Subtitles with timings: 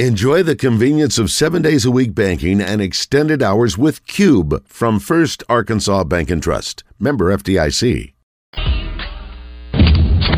[0.00, 4.98] Enjoy the convenience of seven days a week banking and extended hours with Cube from
[4.98, 6.82] First Arkansas Bank and Trust.
[6.98, 8.12] Member FDIC.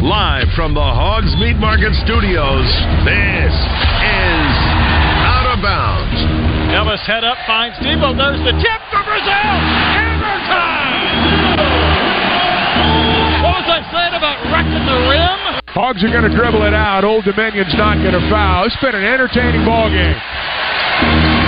[0.05, 2.69] Live from the Hogs Meat Market Studios,
[3.09, 4.53] this is
[5.25, 6.21] Out of Bounds.
[6.77, 8.13] Ellis head up, finds Devo.
[8.13, 9.57] There's the tip for Brazil.
[9.97, 11.17] Hammer time!
[13.41, 15.66] What was I saying about wrecking the rim?
[15.77, 17.05] Hogs are going to dribble it out.
[17.05, 18.65] Old Dominion's not going to foul.
[18.65, 20.17] It's been an entertaining ball game.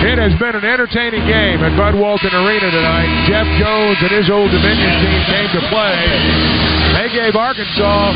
[0.04, 3.08] It has been an entertaining game at Bud Walton Arena tonight.
[3.25, 5.96] Jeff Jones and his Old Dominion team came to play.
[7.00, 8.12] They gave Arkansas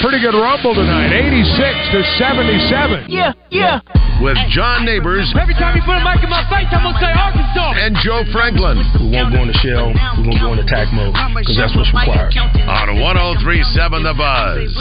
[0.00, 3.12] pretty good rumble tonight, 86 to 77.
[3.12, 3.84] Yeah, yeah.
[4.20, 7.00] With John Neighbors Every time you put a mic in my face, I'm going to
[7.00, 7.72] say Arkansas.
[7.80, 9.92] and Joe Franklin We won't go into shell.
[10.20, 12.32] We're going to go into attack mode because that's what's required.
[12.36, 14.72] on 1037 The Buzz.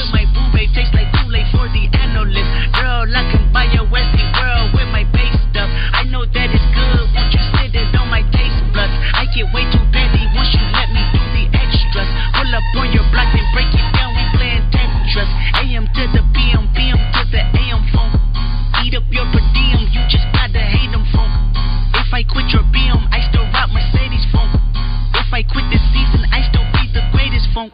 [0.69, 2.49] Babe tastes like Kool-Aid for the analyst.
[2.77, 5.69] Girl, I can buy your Westie world with my base stuff.
[5.69, 7.09] I know that it's good.
[7.09, 8.93] Won't you sit it on my taste buds?
[9.17, 12.09] I get way too petty once you let me do the extras.
[12.37, 14.13] Pull up on your block and break it down.
[14.13, 15.31] We playing Tetris.
[15.57, 18.13] AM to the PM, PM to the AM phone.
[18.85, 19.89] Eat up your per diem.
[19.89, 21.33] You just gotta hate them funk.
[21.97, 24.53] If I quit your BM, I still rock Mercedes funk.
[25.17, 27.73] If I quit this season, I still be the greatest funk.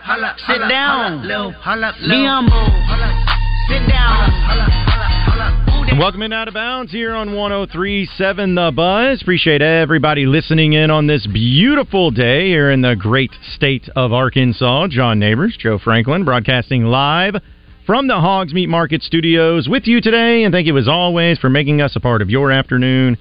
[0.00, 0.30] Humble.
[0.46, 1.22] Sit down.
[1.22, 2.66] Be humble.
[3.68, 4.30] Sit down.
[5.88, 9.20] And welcome in Out of Bounds here on 1037 The Buzz.
[9.20, 14.88] Appreciate everybody listening in on this beautiful day here in the great state of Arkansas.
[14.88, 17.34] John Neighbors, Joe Franklin, broadcasting live
[17.84, 20.44] from the Hogs Meat Market Studios with you today.
[20.44, 23.18] And thank you as always for making us a part of your afternoon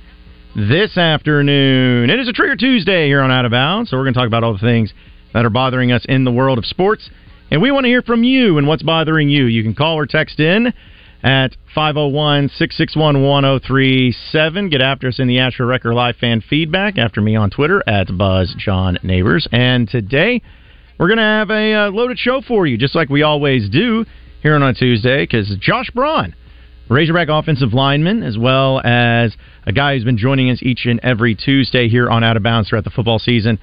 [0.55, 2.09] this afternoon.
[2.09, 4.27] It is a Trigger Tuesday here on Out of Bounds, so we're going to talk
[4.27, 4.93] about all the things
[5.33, 7.09] that are bothering us in the world of sports.
[7.49, 9.45] And we want to hear from you and what's bothering you.
[9.45, 10.73] You can call or text in
[11.23, 14.69] at 501 661 1037.
[14.69, 16.97] Get after us in the Astro Record Live fan feedback.
[16.97, 19.47] After me on Twitter at Buzz John Neighbors.
[19.51, 20.41] And today
[20.97, 24.05] we're going to have a uh, loaded show for you, just like we always do
[24.41, 26.35] here on a Tuesday, because Josh Braun,
[26.89, 31.35] Razorback offensive lineman, as well as a guy who's been joining us each and every
[31.35, 33.59] Tuesday here on Out of Bounds throughout the football season.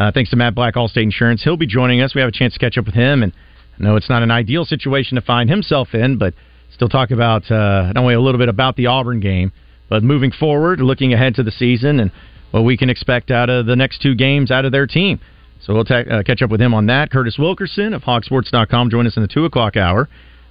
[0.00, 1.44] Uh, thanks to Matt Black, Allstate Insurance.
[1.44, 2.14] He'll be joining us.
[2.14, 3.34] We have a chance to catch up with him, and
[3.78, 6.32] I know it's not an ideal situation to find himself in, but
[6.72, 9.52] still talk about uh, not only a little bit about the Auburn game,
[9.90, 12.10] but moving forward, looking ahead to the season, and
[12.50, 15.20] what we can expect out of the next two games out of their team.
[15.60, 17.10] So we'll ta- uh, catch up with him on that.
[17.10, 20.08] Curtis Wilkerson of HawgSports.com join us in the two o'clock hour.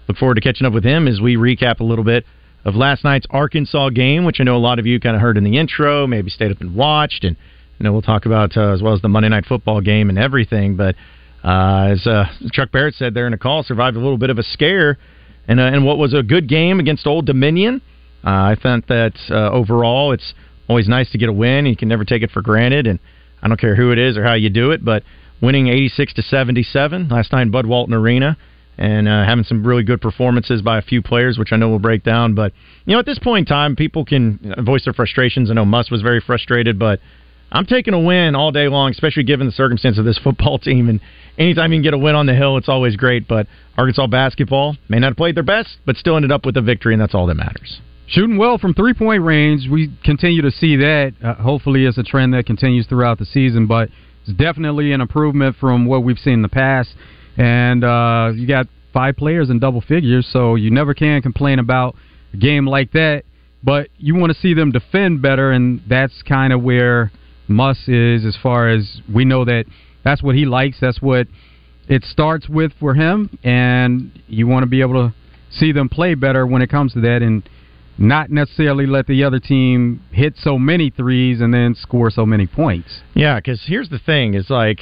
[0.07, 2.23] Look forward to catching up with him as we recap a little bit
[2.65, 5.37] of last night's Arkansas game, which I know a lot of you kind of heard
[5.37, 7.35] in the intro, maybe stayed up and watched, and
[7.79, 10.19] you know we'll talk about uh, as well as the Monday Night Football game and
[10.19, 10.75] everything.
[10.75, 10.95] But
[11.43, 14.37] uh, as uh, Chuck Barrett said there in a call, survived a little bit of
[14.37, 14.97] a scare,
[15.47, 17.81] and and what was a good game against Old Dominion.
[18.23, 20.33] Uh, I think that uh, overall it's
[20.67, 21.65] always nice to get a win.
[21.65, 22.99] You can never take it for granted, and
[23.41, 25.03] I don't care who it is or how you do it, but
[25.41, 28.37] winning 86 to 77 last night in Bud Walton Arena
[28.77, 31.79] and uh, having some really good performances by a few players, which I know we'll
[31.79, 32.33] break down.
[32.33, 32.53] But
[32.85, 35.51] you know, at this point in time, people can voice their frustrations.
[35.51, 37.01] I know Muss was very frustrated, but
[37.51, 40.89] I'm taking a win all day long, especially given the circumstance of this football team.
[40.89, 40.99] And
[41.37, 43.27] anytime you can get a win on the hill, it's always great.
[43.27, 46.61] But Arkansas basketball may not have played their best, but still ended up with a
[46.61, 47.81] victory, and that's all that matters.
[48.07, 51.13] Shooting well from three point range, we continue to see that.
[51.23, 53.89] Uh, hopefully, it's a trend that continues throughout the season, but
[54.23, 56.89] it's definitely an improvement from what we've seen in the past.
[57.37, 61.95] And uh, you got five players in double figures, so you never can complain about
[62.33, 63.23] a game like that.
[63.63, 67.11] But you want to see them defend better, and that's kind of where
[67.49, 69.65] Muss is as far as we know that
[70.03, 70.77] that's what he likes.
[70.79, 71.27] That's what
[71.87, 75.15] it starts with for him, and you want to be able to
[75.51, 77.47] see them play better when it comes to that, and
[77.97, 82.47] not necessarily let the other team hit so many threes and then score so many
[82.47, 83.01] points.
[83.13, 84.79] Yeah, because here's the thing: is like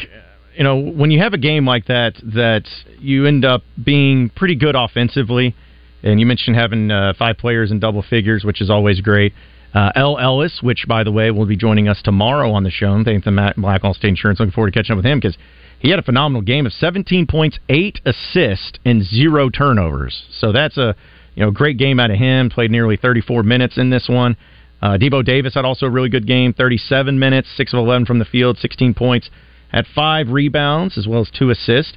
[0.56, 2.66] you know when you have a game like that that
[3.00, 5.56] you end up being pretty good offensively,
[6.04, 9.34] and you mentioned having uh, five players in double figures, which is always great.
[9.74, 12.94] Uh, El Ellis, which by the way will be joining us tomorrow on the show.
[12.94, 14.40] and Thank the Matt Black Allstate Insurance.
[14.40, 15.38] Looking forward to catching up with him because
[15.80, 20.26] he had a phenomenal game of 17 points, eight assists, and zero turnovers.
[20.32, 20.96] So that's a
[21.36, 22.50] you know, great game out of him.
[22.50, 24.36] Played nearly 34 minutes in this one.
[24.82, 28.20] Uh, Devo Davis had also a really good game, 37 minutes, 6 of 11 from
[28.20, 29.30] the field, 16 points,
[29.72, 31.94] had five rebounds as well as two assists.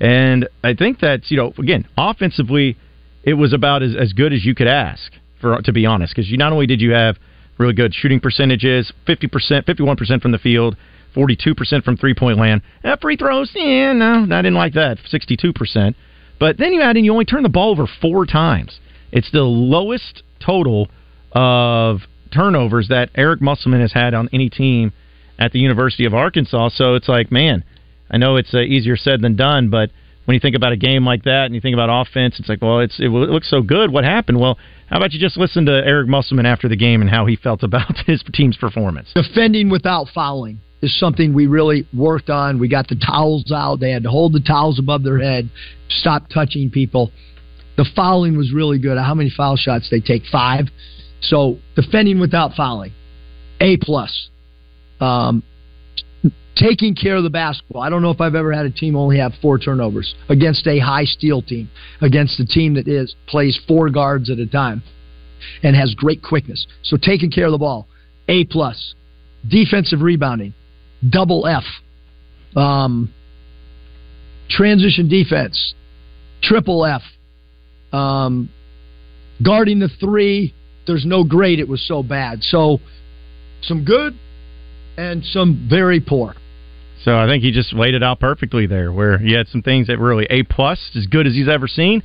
[0.00, 2.76] And I think that, you know, again, offensively,
[3.22, 6.30] it was about as, as good as you could ask, for to be honest, because
[6.30, 7.18] you not only did you have
[7.58, 10.76] really good shooting percentages, 50%, 51% from the field,
[11.14, 12.62] 42% from three point land.
[12.82, 15.94] Uh, free throws, yeah, no, I didn't like that, 62%.
[16.40, 18.80] But then you add in, you only turn the ball over four times.
[19.12, 20.88] It's the lowest total
[21.32, 22.00] of
[22.32, 24.92] turnovers that Eric Musselman has had on any team
[25.38, 26.70] at the University of Arkansas.
[26.70, 27.64] So it's like, man,
[28.10, 29.90] I know it's uh, easier said than done, but
[30.24, 32.62] when you think about a game like that and you think about offense, it's like,
[32.62, 33.92] well, it's it looks so good.
[33.92, 34.40] What happened?
[34.40, 37.36] Well, how about you just listen to Eric Musselman after the game and how he
[37.36, 39.12] felt about his team's performance?
[39.14, 42.58] Defending without fouling is something we really worked on.
[42.58, 43.80] We got the towels out.
[43.80, 45.48] They had to hold the towels above their head,
[45.88, 47.10] stop touching people.
[47.76, 48.98] The fouling was really good.
[48.98, 50.24] How many foul shots they take?
[50.30, 50.66] Five.
[51.20, 52.92] So defending without fouling,
[53.60, 54.28] A plus.
[55.00, 55.42] Um,
[56.56, 57.82] taking care of the basketball.
[57.82, 60.78] I don't know if I've ever had a team only have four turnovers against a
[60.78, 61.70] high steal team,
[62.00, 64.82] against a team that is plays four guards at a time
[65.62, 66.66] and has great quickness.
[66.82, 67.86] So taking care of the ball,
[68.28, 68.94] A plus.
[69.48, 70.54] Defensive rebounding,
[71.08, 71.64] double F.
[72.54, 73.12] Um,
[74.48, 75.74] transition defense,
[76.42, 77.02] triple F.
[77.92, 78.50] Um,
[79.44, 80.54] guarding the three,
[80.86, 81.58] there's no grade.
[81.58, 82.44] It was so bad.
[82.44, 82.78] So
[83.62, 84.14] some good
[84.96, 86.34] and some very poor.
[87.04, 89.88] So I think he just laid it out perfectly there, where he had some things
[89.88, 92.02] that were really a plus, as good as he's ever seen,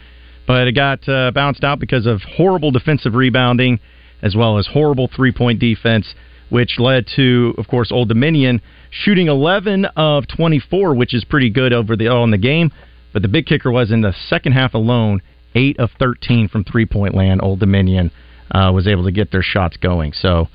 [0.47, 3.79] but it got uh, bounced out because of horrible defensive rebounding
[4.21, 6.15] as well as horrible three point defense,
[6.49, 11.73] which led to, of course, Old Dominion shooting 11 of 24, which is pretty good
[11.73, 12.71] over the on the game.
[13.13, 15.21] But the big kicker was in the second half alone,
[15.55, 17.41] eight of 13 from three point land.
[17.43, 18.11] Old Dominion
[18.51, 20.13] uh, was able to get their shots going.
[20.13, 20.47] So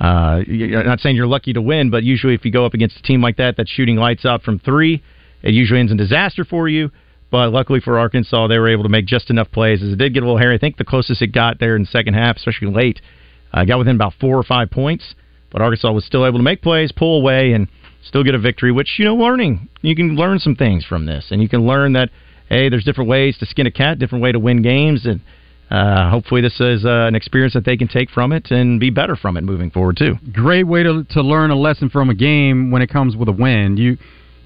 [0.00, 3.02] uh, not saying you're lucky to win, but usually if you go up against a
[3.02, 5.02] team like that that's shooting lights out from three,
[5.42, 6.90] it usually ends in disaster for you.
[7.30, 9.82] But luckily for Arkansas, they were able to make just enough plays.
[9.82, 11.82] As it did get a little hairy, I think the closest it got there in
[11.82, 13.00] the second half, especially late,
[13.52, 15.14] uh, got within about four or five points.
[15.50, 17.68] But Arkansas was still able to make plays, pull away, and
[18.02, 18.72] still get a victory.
[18.72, 21.94] Which you know, learning you can learn some things from this, and you can learn
[21.94, 22.10] that
[22.48, 25.20] hey, there's different ways to skin a cat, different way to win games, and
[25.70, 28.90] uh, hopefully this is uh, an experience that they can take from it and be
[28.90, 30.14] better from it moving forward too.
[30.32, 33.32] Great way to to learn a lesson from a game when it comes with a
[33.32, 33.76] win.
[33.76, 33.98] You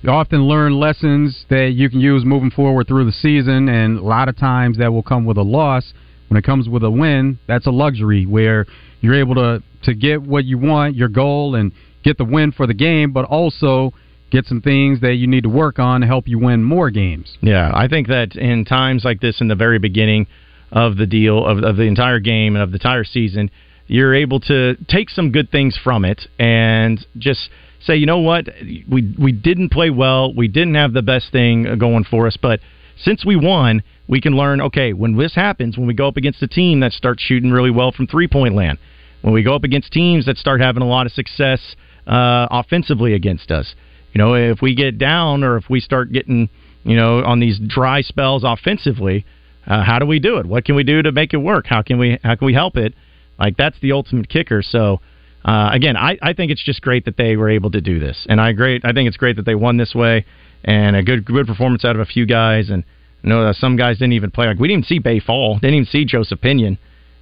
[0.03, 4.03] you often learn lessons that you can use moving forward through the season, and a
[4.03, 5.93] lot of times that will come with a loss.
[6.27, 8.67] When it comes with a win, that's a luxury where
[9.01, 11.73] you're able to to get what you want, your goal, and
[12.03, 13.93] get the win for the game, but also
[14.31, 17.37] get some things that you need to work on to help you win more games.
[17.43, 20.27] Yeah, I think that in times like this, in the very beginning
[20.73, 23.51] of the deal of, of the entire game and of the entire season,
[23.87, 28.49] you're able to take some good things from it and just say, you know what,
[28.91, 32.61] we we didn't play well, we didn't have the best thing going for us, but
[32.97, 34.61] since we won, we can learn.
[34.61, 37.71] Okay, when this happens, when we go up against a team that starts shooting really
[37.71, 38.79] well from three point land,
[39.23, 41.61] when we go up against teams that start having a lot of success
[42.07, 43.75] uh, offensively against us,
[44.13, 46.49] you know, if we get down or if we start getting,
[46.85, 49.25] you know, on these dry spells offensively
[49.67, 50.47] uh, how do we do it?
[50.47, 51.67] What can we do to make it work?
[51.67, 52.95] How can we how can we help it?
[53.39, 54.63] Like that's the ultimate kicker.
[54.63, 55.01] So
[55.45, 58.27] uh, again, I, I think it's just great that they were able to do this,
[58.29, 60.25] and I great I think it's great that they won this way,
[60.65, 62.71] and a good good performance out of a few guys.
[62.71, 62.85] And
[63.23, 64.47] you know some guys didn't even play.
[64.47, 66.79] Like we didn't even see Baye Fall, didn't even see Joseph Pinion,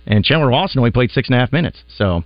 [0.06, 1.82] and Chandler Lawson only played six and a half minutes.
[1.97, 2.25] So.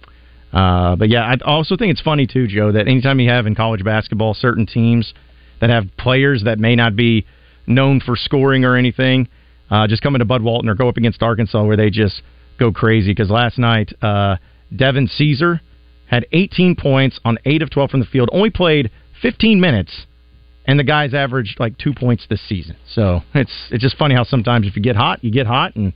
[0.52, 3.56] Uh, but yeah, I also think it's funny too, Joe, that anytime you have in
[3.56, 5.12] college basketball certain teams
[5.60, 7.26] that have players that may not be
[7.66, 9.26] known for scoring or anything,
[9.70, 12.22] uh, just coming to Bud Walton or go up against Arkansas where they just
[12.58, 13.10] go crazy.
[13.10, 14.36] Because last night, uh,
[14.74, 15.60] Devin Ceaser
[16.06, 18.90] had 18 points on 8 of 12 from the field, only played
[19.22, 20.06] 15 minutes,
[20.66, 22.76] and the guy's averaged like two points this season.
[22.88, 25.92] So it's it's just funny how sometimes if you get hot, you get hot, and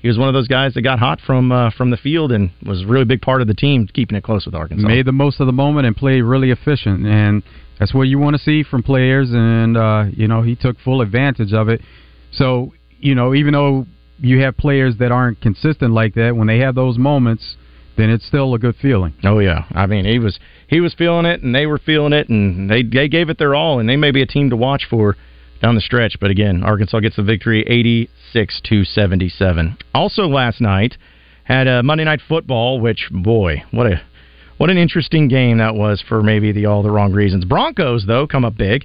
[0.00, 2.50] he was one of those guys that got hot from uh, from the field and
[2.64, 4.86] was a really big part of the team keeping it close with Arkansas.
[4.86, 7.42] Made the most of the moment and played really efficient, and
[7.78, 9.30] that's what you want to see from players.
[9.32, 11.80] And uh, you know he took full advantage of it.
[12.32, 13.86] So you know, even though
[14.20, 17.56] you have players that aren't consistent like that, when they have those moments,
[17.96, 19.14] then it's still a good feeling.
[19.24, 20.38] Oh yeah, I mean he was
[20.68, 23.54] he was feeling it, and they were feeling it, and they they gave it their
[23.54, 25.16] all, and they may be a team to watch for
[25.60, 26.16] down the stretch.
[26.20, 29.76] But again, Arkansas gets the victory, eighty six to seventy seven.
[29.94, 30.96] Also last night
[31.44, 34.00] had a Monday Night Football, which boy, what a
[34.58, 37.44] what an interesting game that was for maybe the all the wrong reasons.
[37.44, 38.84] Broncos though come up big,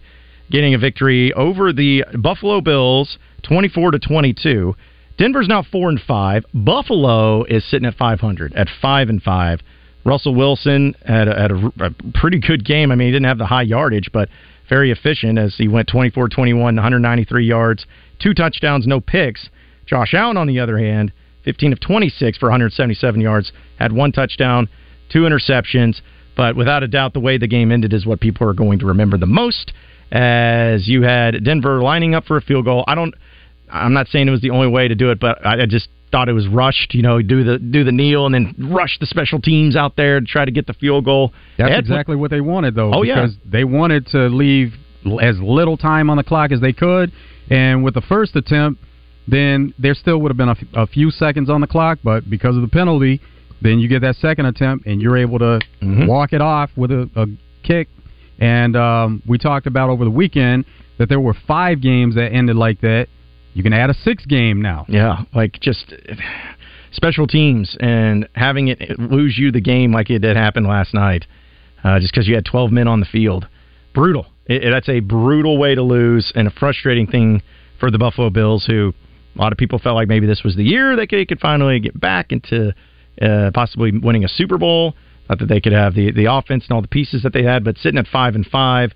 [0.49, 4.75] getting a victory over the Buffalo Bills 24 to 22.
[5.17, 6.45] Denver's now four and five.
[6.53, 9.61] Buffalo is sitting at 500 at five and five.
[10.05, 12.91] Russell Wilson had a, had a, a pretty good game.
[12.91, 14.29] I mean, he didn't have the high yardage, but
[14.69, 17.85] very efficient as he went 24 21, 193 yards,
[18.19, 19.49] two touchdowns, no picks.
[19.85, 21.11] Josh Allen, on the other hand,
[21.45, 24.69] 15 of 26 for 177 yards, had one touchdown,
[25.11, 26.01] two interceptions.
[26.35, 28.87] But without a doubt, the way the game ended is what people are going to
[28.87, 29.73] remember the most.
[30.11, 32.83] As you had Denver lining up for a field goal.
[32.87, 33.13] I don't.
[33.73, 35.89] I'm not saying it was the only way to do it, but I, I just
[36.11, 36.93] thought it was rushed.
[36.93, 40.19] You know, do the do the kneel and then rush the special teams out there
[40.19, 41.33] to try to get the field goal.
[41.57, 42.91] That's exactly what they wanted, though.
[42.93, 43.15] Oh, yeah.
[43.15, 44.73] because they wanted to leave
[45.21, 47.11] as little time on the clock as they could,
[47.49, 48.81] and with the first attempt,
[49.27, 52.29] then there still would have been a, f- a few seconds on the clock, but
[52.29, 53.19] because of the penalty,
[53.61, 56.07] then you get that second attempt and you're able to Mm-hmm.
[56.07, 57.25] walk it off with a, a
[57.67, 57.89] kick.
[58.39, 60.63] And um, we talked about over the weekend
[60.97, 63.07] that there were five games that ended like that.
[63.53, 64.85] You can add a sixth game now.
[64.87, 65.93] Yeah, like just
[66.91, 71.25] special teams and having it lose you the game like it did happen last night,
[71.83, 73.47] uh, just because you had 12 men on the field.
[73.93, 74.27] Brutal.
[74.47, 77.41] It, it- that's a brutal way to lose and a frustrating thing
[77.79, 78.93] for the Buffalo Bills, who
[79.35, 81.79] a lot of people felt like maybe this was the year that they could finally
[81.79, 82.73] get back into
[83.21, 84.95] uh, possibly winning a Super Bowl.
[85.29, 87.63] Not that they could have the the offense and all the pieces that they had,
[87.63, 88.91] but sitting at five and five,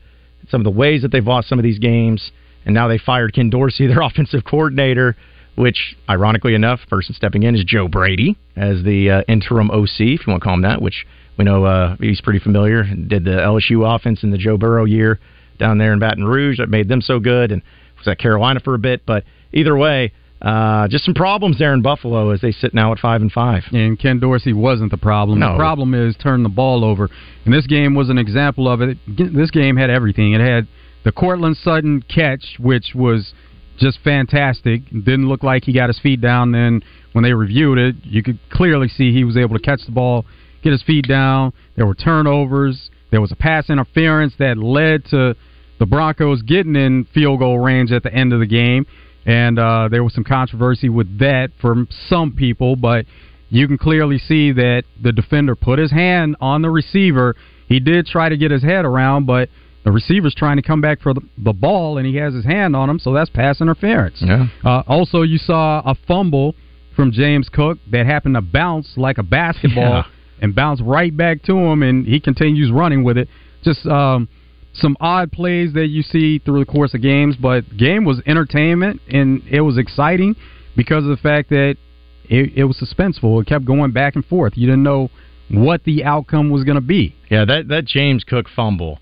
[0.50, 2.32] some of the ways that they've lost some of these games,
[2.68, 5.16] and now they fired Ken Dorsey, their offensive coordinator,
[5.56, 10.28] which, ironically enough, person stepping in is Joe Brady as the uh, interim OC, if
[10.28, 11.08] you want to call him that, which
[11.38, 12.84] we know uh, he's pretty familiar.
[12.84, 15.18] Did the LSU offense in the Joe Burrow year
[15.58, 17.64] down there in Baton Rouge that made them so good, and
[17.98, 19.04] was at Carolina for a bit.
[19.06, 23.00] But either way, uh, just some problems there in Buffalo as they sit now at
[23.00, 23.64] five and five.
[23.72, 25.40] And Ken Dorsey wasn't the problem.
[25.40, 25.54] No.
[25.54, 27.10] The problem is turning the ball over.
[27.46, 28.98] And this game was an example of it.
[29.08, 30.34] This game had everything.
[30.34, 30.68] It had
[31.08, 33.34] the Courtland Sutton catch, which was
[33.78, 34.82] just fantastic.
[34.90, 36.52] Didn't look like he got his feet down.
[36.52, 36.84] Then
[37.14, 40.26] when they reviewed it, you could clearly see he was able to catch the ball,
[40.64, 41.54] get his feet down.
[41.78, 42.90] There were turnovers.
[43.10, 45.34] There was a pass interference that led to
[45.80, 48.86] the Broncos getting in field goal range at the end of the game.
[49.26, 53.06] And uh, there was some controversy with that from some people, but
[53.48, 57.38] you can clearly see that the defender put his hand on the receiver.
[57.70, 59.48] He did try to get his head around, but
[59.88, 62.76] the receiver's trying to come back for the, the ball, and he has his hand
[62.76, 64.18] on him, so that's pass interference.
[64.20, 64.48] Yeah.
[64.66, 66.56] Uh, also, you saw a fumble
[66.94, 70.04] from James Cook that happened to bounce like a basketball Yeah.
[70.42, 73.30] and bounce right back to him, and he continues running with it.
[73.64, 74.28] Just um,
[74.74, 79.00] some odd plays that you see through the course of games, but game was entertainment
[79.10, 80.36] and it was exciting
[80.76, 81.78] because of the fact that
[82.26, 83.42] it, it was suspenseful.
[83.42, 84.54] It kept going back and forth.
[84.58, 85.10] You didn't know
[85.50, 87.16] what the outcome was going to be.
[87.32, 89.00] Yeah, that that James Cook fumble,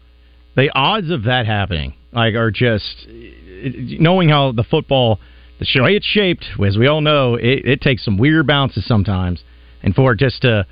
[0.55, 5.19] the odds of that happening like are just knowing how the football,
[5.59, 9.43] the way it's shaped, as we all know, it, it takes some weird bounces sometimes,
[9.83, 10.65] and for it just to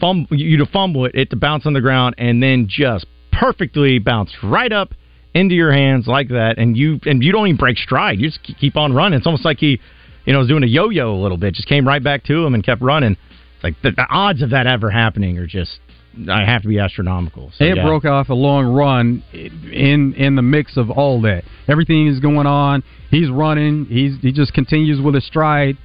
[0.00, 3.98] fumble, you to fumble it, it to bounce on the ground and then just perfectly
[3.98, 4.94] bounce right up
[5.32, 8.18] into your hands like that, and you and you don't even break stride.
[8.18, 9.16] You just keep on running.
[9.16, 9.80] It's almost like he,
[10.24, 11.54] you know, was doing a yo-yo a little bit.
[11.54, 13.16] Just came right back to him and kept running.
[13.60, 15.80] It's like the, the odds of that ever happening are just,
[16.30, 17.52] I have to be astronomical.
[17.54, 17.84] So, it yeah.
[17.84, 21.44] broke off a long run in in the mix of all that.
[21.68, 22.82] Everything is going on.
[23.10, 23.84] He's running.
[23.86, 25.76] He's he just continues with his stride.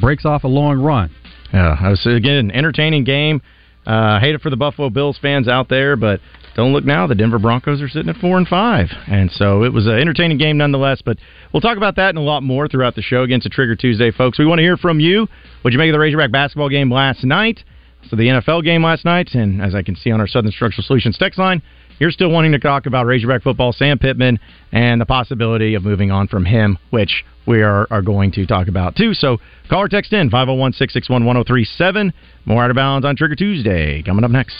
[0.00, 1.10] Breaks off a long run.
[1.52, 3.42] Yeah, it was again an entertaining game.
[3.86, 6.20] Uh, hate it for the Buffalo Bills fans out there, but
[6.54, 7.06] don't look now.
[7.06, 10.38] The Denver Broncos are sitting at four and five, and so it was an entertaining
[10.38, 11.02] game nonetheless.
[11.04, 11.18] But
[11.52, 13.22] we'll talk about that and a lot more throughout the show.
[13.22, 14.38] Against a Trigger Tuesday, folks.
[14.38, 15.26] We want to hear from you.
[15.62, 17.60] What'd you make of the Razorback basketball game last night?
[18.08, 20.84] So the NFL game last night, and as I can see on our Southern Structural
[20.84, 21.62] Solutions text line,
[21.98, 24.38] you're still wanting to talk about Razorback football, Sam Pittman,
[24.72, 28.68] and the possibility of moving on from him, which we are, are going to talk
[28.68, 29.14] about too.
[29.14, 32.12] So call or text in 501 661 1037.
[32.44, 34.56] More out of bounds on Trigger Tuesday coming up next.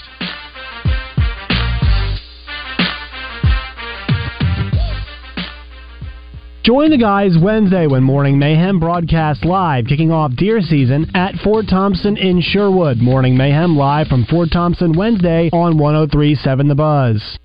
[6.64, 11.66] Join the guys Wednesday when Morning Mayhem broadcasts live, kicking off deer season at Fort
[11.68, 12.96] Thompson in Sherwood.
[12.96, 17.38] Morning Mayhem live from Fort Thompson Wednesday on 1037 The Buzz.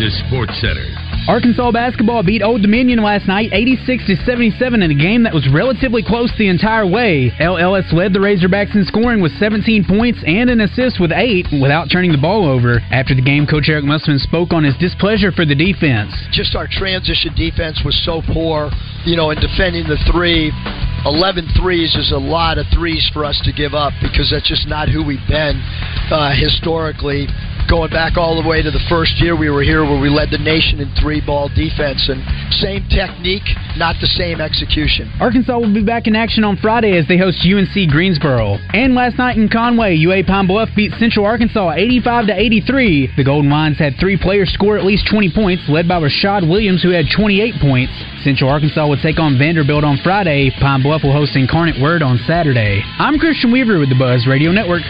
[0.00, 0.88] This is Sports Center.
[1.28, 5.44] Arkansas basketball beat Old Dominion last night 86 to 77 in a game that was
[5.52, 7.30] relatively close the entire way.
[7.38, 11.52] El Ellis led the Razorbacks in scoring with 17 points and an assist with 8
[11.60, 12.80] without turning the ball over.
[12.90, 16.16] After the game, coach Eric Musselman spoke on his displeasure for the defense.
[16.32, 18.72] just our transition defense was so poor,
[19.04, 20.48] you know, in defending the three.
[21.04, 24.68] 11 threes is a lot of threes for us to give up because that's just
[24.68, 25.60] not who we've been
[26.08, 27.28] uh, historically.
[27.68, 30.30] Going back all the way to the first year we were here, where we led
[30.30, 32.22] the nation in three ball defense, and
[32.62, 35.10] same technique, not the same execution.
[35.20, 38.56] Arkansas will be back in action on Friday as they host UNC Greensboro.
[38.72, 43.14] And last night in Conway, UA Pine Bluff beat Central Arkansas 85 to 83.
[43.16, 46.82] The Golden Lions had three players score at least 20 points, led by Rashad Williams,
[46.82, 47.92] who had 28 points.
[48.22, 50.50] Central Arkansas will take on Vanderbilt on Friday.
[50.60, 52.82] Pine Bluff will host Incarnate Word on Saturday.
[52.98, 54.82] I'm Christian Weaver with the Buzz Radio Network.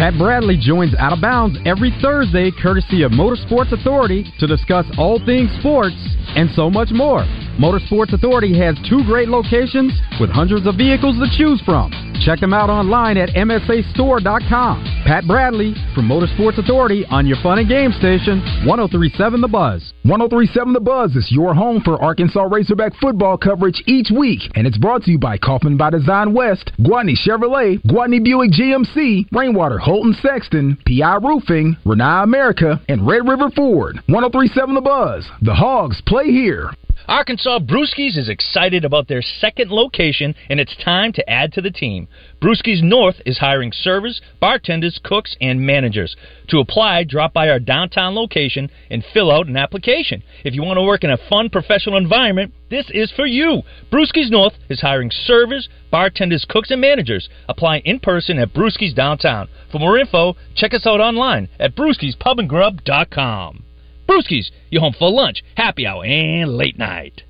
[0.00, 5.20] Pat Bradley joins Out of Bounds every Thursday, courtesy of Motorsports Authority, to discuss all
[5.26, 5.94] things sports
[6.34, 7.20] and so much more.
[7.60, 12.09] Motorsports Authority has two great locations with hundreds of vehicles to choose from.
[12.20, 14.84] Check them out online at MSAstore.com.
[15.06, 19.92] Pat Bradley from Motorsports Authority on your fun and game station, 1037 The Buzz.
[20.02, 24.76] 1037 The Buzz is your home for Arkansas Razorback football coverage each week, and it's
[24.76, 30.14] brought to you by Kaufman by Design West, Gwatney Chevrolet, Gwatney Buick GMC, Rainwater Holton
[30.22, 33.96] Sexton, PI Roofing, Renai America, and Red River Ford.
[34.06, 35.26] 1037 The Buzz.
[35.40, 36.70] The Hogs play here.
[37.08, 41.70] Arkansas Brewskis is excited about their second location, and it's time to add to the
[41.70, 42.08] team.
[42.40, 46.16] Brewskis North is hiring servers, bartenders, cooks, and managers.
[46.48, 50.22] To apply, drop by our downtown location and fill out an application.
[50.44, 53.62] If you want to work in a fun, professional environment, this is for you.
[53.90, 57.28] Brewskis North is hiring servers, bartenders, cooks, and managers.
[57.48, 59.48] Apply in person at Brewskis Downtown.
[59.72, 63.64] For more info, check us out online at brewskispubandgrub.com.
[64.10, 67.22] Brewskis, your home for lunch, happy hour, and late night.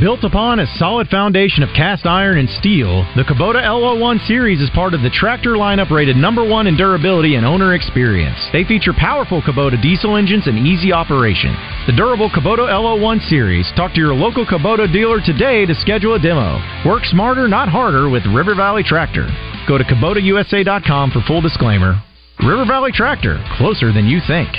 [0.00, 4.68] Built upon a solid foundation of cast iron and steel, the Kubota LO1 series is
[4.74, 8.36] part of the tractor lineup rated number one in durability and owner experience.
[8.52, 11.54] They feature powerful Kubota diesel engines and easy operation.
[11.86, 13.70] The durable Kubota LO1 series.
[13.76, 16.58] Talk to your local Kubota dealer today to schedule a demo.
[16.84, 19.28] Work smarter, not harder with River Valley Tractor.
[19.68, 22.02] Go to KubotaUSA.com for full disclaimer.
[22.44, 24.50] River Valley Tractor, closer than you think.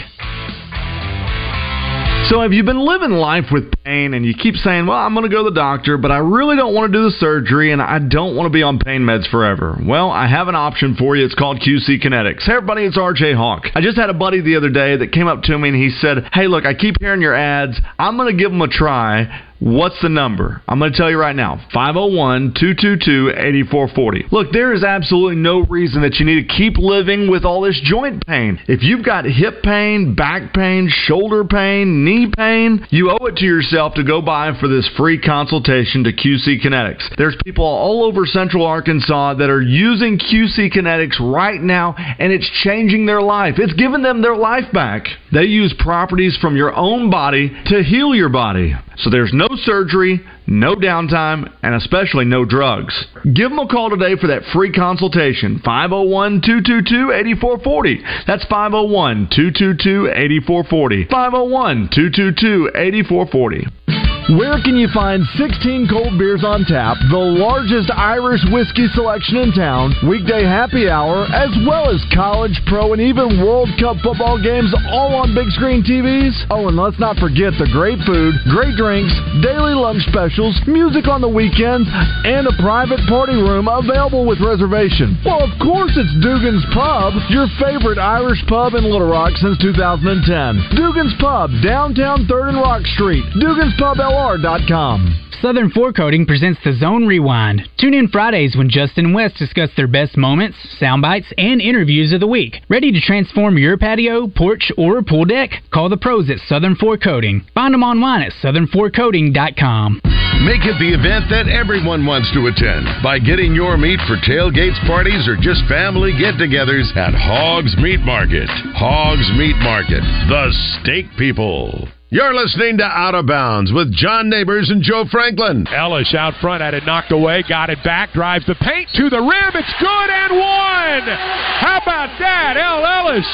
[2.29, 5.29] So have you been living life with pain and you keep saying, well, I'm going
[5.29, 7.79] to go to the doctor, but I really don't want to do the surgery and
[7.79, 9.77] I don't want to be on pain meds forever?
[9.79, 11.23] Well, I have an option for you.
[11.23, 12.41] It's called QC Kinetics.
[12.41, 13.65] Hey, everybody, it's RJ Hawk.
[13.75, 15.91] I just had a buddy the other day that came up to me and he
[15.91, 17.79] said, hey, look, I keep hearing your ads.
[17.99, 19.44] I'm going to give them a try.
[19.59, 20.61] What's the number?
[20.67, 24.25] I'm going to tell you right now 501 222 8440.
[24.31, 27.79] Look, there is absolutely no reason that you need to keep living with all this
[27.83, 28.59] joint pain.
[28.67, 33.45] If you've got hip pain, back pain, shoulder pain, knee pain, you owe it to
[33.45, 37.15] yourself to go by for this free consultation to QC Kinetics.
[37.17, 42.49] There's people all over central Arkansas that are using QC Kinetics right now, and it's
[42.63, 43.55] changing their life.
[43.57, 45.07] It's giving them their life back.
[45.35, 48.73] They use properties from your own body to heal your body.
[48.99, 52.95] So there's no surgery, no downtime, and especially no drugs.
[53.23, 55.59] Give them a call today for that free consultation.
[55.65, 58.03] 501 222 8440.
[58.25, 61.05] That's 501 222 8440.
[61.11, 64.14] 501 222 8440.
[64.25, 69.53] Where can you find 16 cold beers on tap, the largest Irish whiskey selection in
[69.53, 74.73] town, weekday happy hour, as well as college, pro, and even World Cup football games
[74.89, 76.33] all on big screen TVs?
[76.49, 79.13] Oh, and let's not forget the great food, great drinks,
[79.45, 81.85] daily lunch specials, music on the weekends,
[82.25, 85.21] and a private party room available with reservation.
[85.21, 90.73] Well, of course it's Dugan's Pub, your favorite Irish pub in Little Rock since 2010.
[90.73, 93.21] Dugan's Pub, downtown 3rd and Rock Street.
[93.37, 95.29] Dugan's Pub LR.com.
[95.41, 97.67] Southern Forecoating presents the Zone Rewind.
[97.77, 102.13] Tune in Fridays when Justin and Wes discuss their best moments, sound bites, and interviews
[102.13, 102.61] of the week.
[102.69, 105.51] Ready to transform your patio, porch, or pool deck?
[105.73, 107.45] Call the pros at Southern Forecoating.
[107.53, 110.01] Find them online at southernforecoating.com.
[110.47, 114.79] Make it the event that everyone wants to attend by getting your meat for tailgates,
[114.87, 118.49] parties, or just family get togethers at Hogs Meat Market.
[118.79, 120.01] Hogs Meat Market,
[120.31, 121.87] the steak people.
[122.09, 125.65] You're listening to Out of Bounds with John Neighbors and Joe Franklin.
[125.67, 129.19] Ellis out front had it knocked away, got it back, drives the paint to the
[129.19, 129.51] rim.
[129.55, 131.17] It's good and one.
[131.65, 132.57] How about that?
[132.57, 133.27] El Ellis,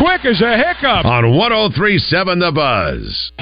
[0.00, 1.04] quick as a hiccup.
[1.04, 3.32] On 1037 The Buzz.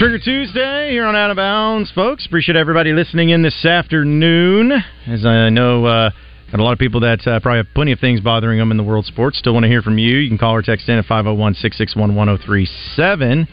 [0.00, 2.24] Trigger Tuesday here on Out of Bounds, folks.
[2.24, 4.72] Appreciate everybody listening in this afternoon.
[5.06, 6.10] As I know, uh,
[6.50, 8.78] Got a lot of people that uh, probably have plenty of things bothering them in
[8.78, 9.36] the world sports.
[9.36, 10.16] Still want to hear from you.
[10.16, 13.46] You can call or text in at 501 661 1037.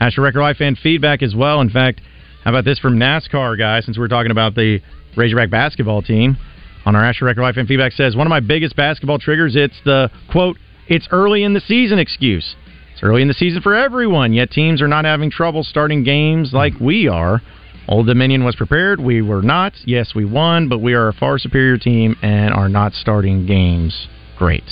[0.00, 1.60] Ask your Record Life fan feedback as well.
[1.60, 2.00] In fact,
[2.44, 4.80] how about this from NASCAR, guys, since we're talking about the
[5.18, 6.38] Razorback basketball team?
[6.86, 9.76] On our Asher Record Life fan feedback says, one of my biggest basketball triggers, it's
[9.84, 10.56] the, quote,
[10.88, 12.56] it's early in the season excuse.
[13.02, 16.74] Early in the season for everyone, yet teams are not having trouble starting games like
[16.78, 17.40] we are.
[17.88, 19.00] Old Dominion was prepared.
[19.00, 19.72] We were not.
[19.86, 24.08] Yes, we won, but we are a far superior team and are not starting games
[24.36, 24.64] great.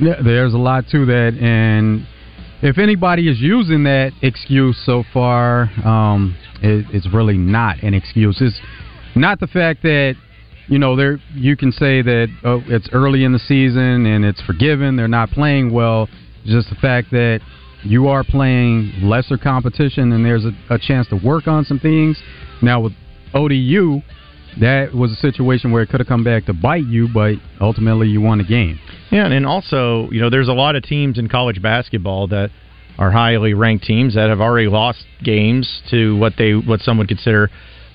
[0.00, 2.06] Yeah, there's a lot to that, and
[2.62, 8.40] if anybody is using that excuse so far, um, it, it's really not an excuse.
[8.40, 8.60] It's
[9.14, 10.16] not the fact that
[10.66, 14.40] you know there you can say that oh, it's early in the season and it's
[14.40, 14.96] forgiven.
[14.96, 16.08] They're not playing well.
[16.44, 17.40] Just the fact that
[17.82, 22.20] you are playing lesser competition and there's a, a chance to work on some things.
[22.62, 22.92] Now with
[23.34, 24.00] ODU,
[24.60, 28.08] that was a situation where it could have come back to bite you, but ultimately
[28.08, 28.78] you won the game.
[29.10, 32.50] Yeah, and also, you know, there's a lot of teams in college basketball that
[32.98, 37.08] are highly ranked teams that have already lost games to what they what some would
[37.08, 37.50] consider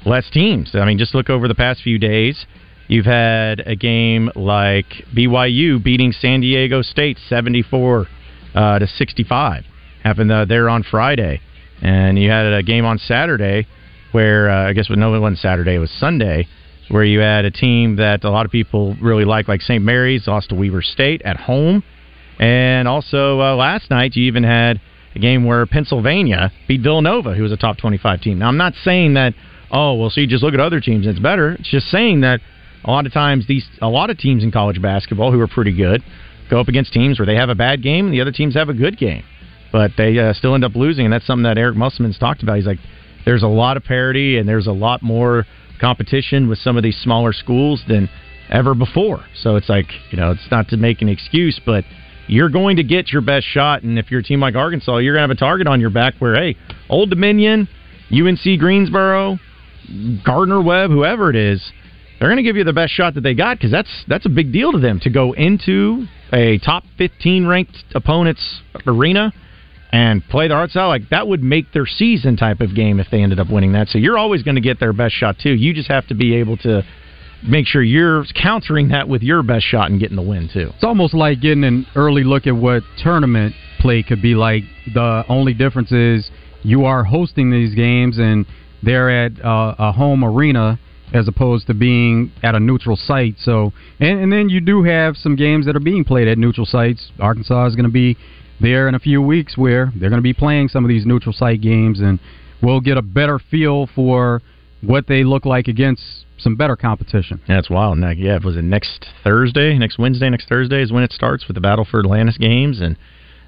[0.05, 0.71] less teams.
[0.73, 2.45] I mean, just look over the past few days.
[2.87, 8.07] You've had a game like BYU beating San Diego State 74
[8.55, 9.65] uh, to 65.
[10.03, 11.41] Happened uh, there on Friday,
[11.81, 13.67] and you had a game on Saturday
[14.11, 16.47] where uh, I guess no one Saturday, it was Sunday,
[16.89, 19.83] where you had a team that a lot of people really like, like St.
[19.83, 21.83] Mary's, lost to Weber State at home,
[22.39, 24.81] and also uh, last night you even had
[25.15, 28.39] a game where Pennsylvania beat Villanova, who was a top 25 team.
[28.39, 29.33] Now I'm not saying that
[29.71, 31.53] oh well, see, just look at other teams, it's better.
[31.53, 32.39] It's just saying that
[32.83, 35.75] a lot of times these a lot of teams in college basketball who are pretty
[35.75, 36.03] good
[36.49, 38.69] go up against teams where they have a bad game and the other teams have
[38.69, 39.23] a good game,
[39.71, 42.57] but they uh, still end up losing, and that's something that Eric Musselman's talked about.
[42.57, 42.79] He's like
[43.25, 45.45] there's a lot of parity and there's a lot more
[45.79, 48.09] competition with some of these smaller schools than
[48.49, 49.23] ever before.
[49.35, 51.83] So it's like, you know, it's not to make an excuse, but
[52.27, 53.83] you're going to get your best shot.
[53.83, 55.89] And if you're a team like Arkansas, you're going to have a target on your
[55.89, 56.57] back where, hey,
[56.89, 57.67] Old Dominion,
[58.11, 59.39] UNC Greensboro,
[60.25, 61.71] Gardner Webb, whoever it is,
[62.19, 64.29] they're going to give you the best shot that they got because that's that's a
[64.29, 69.31] big deal to them to go into a top 15 ranked opponent's arena
[69.91, 70.89] and play the hearts out.
[70.89, 73.87] like that would make their season type of game if they ended up winning that.
[73.87, 75.53] So you're always going to get their best shot too.
[75.53, 76.83] You just have to be able to
[77.47, 80.71] make sure you're countering that with your best shot and getting the win too.
[80.75, 84.63] It's almost like getting an early look at what tournament play could be like.
[84.93, 86.29] The only difference is
[86.63, 88.45] you are hosting these games and
[88.83, 90.79] they're at uh, a home arena
[91.13, 93.35] as opposed to being at a neutral site.
[93.39, 96.65] So, and, and then you do have some games that are being played at neutral
[96.65, 97.11] sites.
[97.19, 98.17] Arkansas is going to be
[98.61, 101.33] there in a few weeks where they're going to be playing some of these neutral
[101.33, 102.19] site games, and
[102.61, 104.41] we'll get a better feel for
[104.81, 107.41] what they look like against some better competition.
[107.47, 107.97] That's wild.
[107.97, 111.55] Now, yeah, was it next Thursday, next Wednesday, next Thursday is when it starts with
[111.55, 112.97] the Battle for Atlantis games, and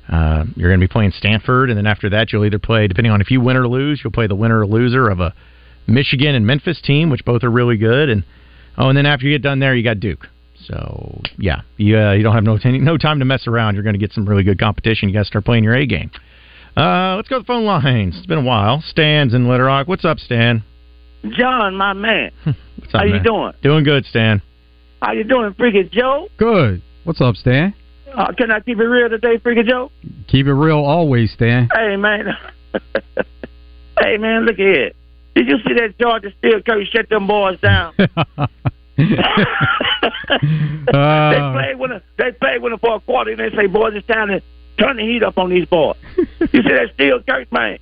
[0.10, 3.14] uh, you're going to be playing Stanford, and then after that, you'll either play, depending
[3.14, 5.34] on if you win or lose, you'll play the winner or loser of a
[5.88, 8.24] Michigan and Memphis team, which both are really good, and
[8.78, 10.28] oh, and then after you get done there, you got Duke.
[10.66, 13.76] So yeah, you uh, you don't have no t- no time to mess around.
[13.76, 15.10] You're going to get some really good competition.
[15.10, 16.12] You got to start playing your A game.
[16.78, 18.16] Uh, let's go to the phone lines.
[18.18, 18.82] It's been a while.
[18.88, 19.88] Stan's in Little Rock.
[19.88, 20.64] What's up, Stan?
[21.38, 22.32] John, my man.
[22.44, 23.24] What's up, How you man?
[23.24, 23.54] doing?
[23.62, 24.42] Doing good, Stan.
[25.02, 26.28] How you doing, Freaky Joe?
[26.38, 26.82] Good.
[27.04, 27.74] What's up, Stan?
[28.16, 29.92] Uh, can I keep it real today, Freaky Joe?
[30.28, 31.70] Keep it real always, Stan.
[31.74, 32.38] Hey, man.
[34.00, 34.92] hey, man, look here.
[35.36, 37.94] Did you see that Georgia Steel Curry shut them boys down?
[38.98, 39.18] they
[40.94, 42.02] Uh, played with them.
[42.18, 44.42] They played with them for a quarter, and they say, "Boys, it's time to
[44.78, 47.78] turn the heat up on these boys." you see that Steel Curry, man?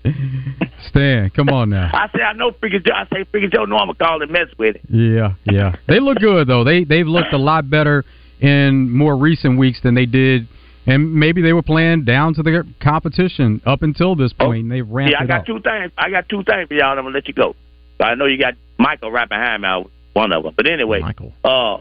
[0.90, 1.90] Stan, come on now.
[1.94, 2.94] I say, I know Freaky Joe.
[2.96, 4.82] I say, Freaky Joe, know I'm gonna call and mess with it.
[4.90, 5.76] Yeah, yeah.
[5.88, 6.64] They look good though.
[6.64, 8.06] They they've looked a lot better
[8.40, 10.48] in more recent weeks than they did,
[10.86, 14.62] and maybe they were playing down to the competition up until this point.
[14.64, 15.46] and they've ramped Yeah, I got up.
[15.46, 15.92] two things.
[15.98, 16.92] I got two things for y'all.
[16.92, 17.56] and I'm gonna let you go.
[17.98, 19.68] But I know you got Michael right behind me.
[19.68, 20.54] I was One of them.
[20.56, 21.34] But anyway, Michael.
[21.44, 21.78] uh,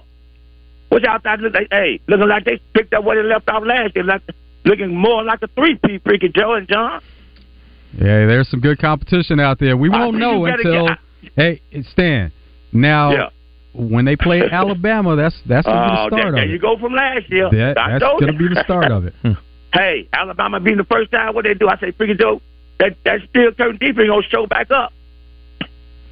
[0.90, 1.40] what y'all thought?
[1.40, 4.22] Look like, hey, looking like they picked up what they left off last year, like
[4.64, 7.00] looking more like a three-piece freaking Joe and John.
[7.94, 9.76] Yeah, there's some good competition out there.
[9.76, 10.98] We won't know until get-
[11.37, 12.32] hey Stan.
[12.72, 13.28] Now, Yeah.
[13.74, 16.61] When they play Alabama, that's that's gonna be Oh, the start there of you it.
[16.62, 17.50] go from last year.
[17.50, 18.38] That, that's gonna you.
[18.38, 19.14] be the start of it.
[19.74, 21.68] hey, Alabama being the first time, what they do?
[21.68, 22.40] I say, freaking Joe,
[22.78, 24.92] that that still curtain defense gonna show back up.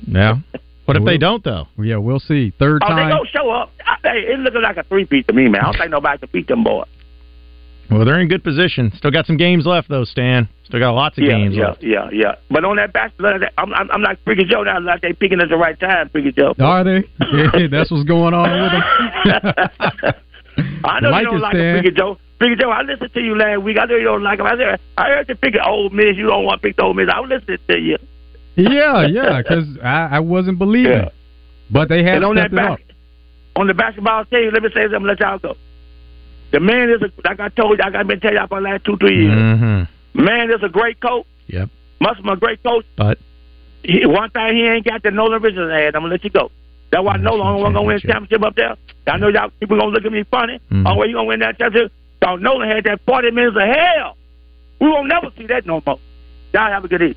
[0.07, 0.37] Yeah.
[0.87, 1.67] What if We'll- they don't though?
[1.83, 2.53] Yeah, we'll see.
[2.61, 3.11] Third Oh, they time.
[3.11, 3.73] gonna show up.
[3.85, 5.63] I, hey, it looking like a three-piece to me, man.
[5.63, 6.87] I don't think nobody can beat them boys.
[7.91, 8.93] Well, they're in good position.
[8.97, 10.49] Still got some games left, though, Stan.
[10.65, 11.83] Still got lots of yeah, games yeah, left.
[11.83, 12.35] yeah, yeah.
[12.51, 14.81] But on that basketball, I'm, I'm, I'm like Freaky Joe now.
[14.81, 16.55] Like they picking at the right time, Freaky Joe.
[16.59, 17.05] Are they?
[17.33, 20.15] Yeah, that's what's going on with them.
[20.85, 21.77] I know Like you don't it, like Stan.
[21.77, 22.19] him, Freaky Joe.
[22.39, 23.77] Freaky Joe, I listened to you last week.
[23.81, 24.47] I know you don't like him.
[24.47, 26.17] I said, I heard you pick an Ole Miss.
[26.17, 27.09] You don't want to pick the Ole Miss.
[27.13, 27.99] I was listening to you.
[28.57, 30.93] yeah, yeah, because I, I wasn't believing.
[30.93, 31.09] Yeah.
[31.71, 32.79] But they have and on that stepped it up.
[32.79, 32.87] back,
[33.57, 35.07] on the basketball team, let me say something.
[35.07, 35.57] Let y'all go.
[36.53, 38.69] The man is, a, like I told you, like I've been telling y'all for the
[38.69, 39.37] last two, three years.
[39.37, 40.25] Mm-hmm.
[40.25, 41.27] Man is a great coach.
[41.49, 41.69] Yep.
[42.01, 42.85] Must be a great coach.
[42.97, 43.19] But
[43.83, 45.95] He, one thing he ain't got that Nolan Richardson had.
[45.97, 46.51] I'm gonna let you go.
[46.91, 48.77] That's why Nolan wasn't gonna win the championship up there.
[49.07, 50.61] I know y'all people gonna look at me funny.
[50.71, 50.85] Mhm.
[50.87, 51.93] Oh, well, you gonna win that championship?
[52.23, 54.17] So Nolan had that 40 minutes of hell.
[54.81, 55.99] We won't never see that no more.
[56.55, 57.17] Y'all have a good evening.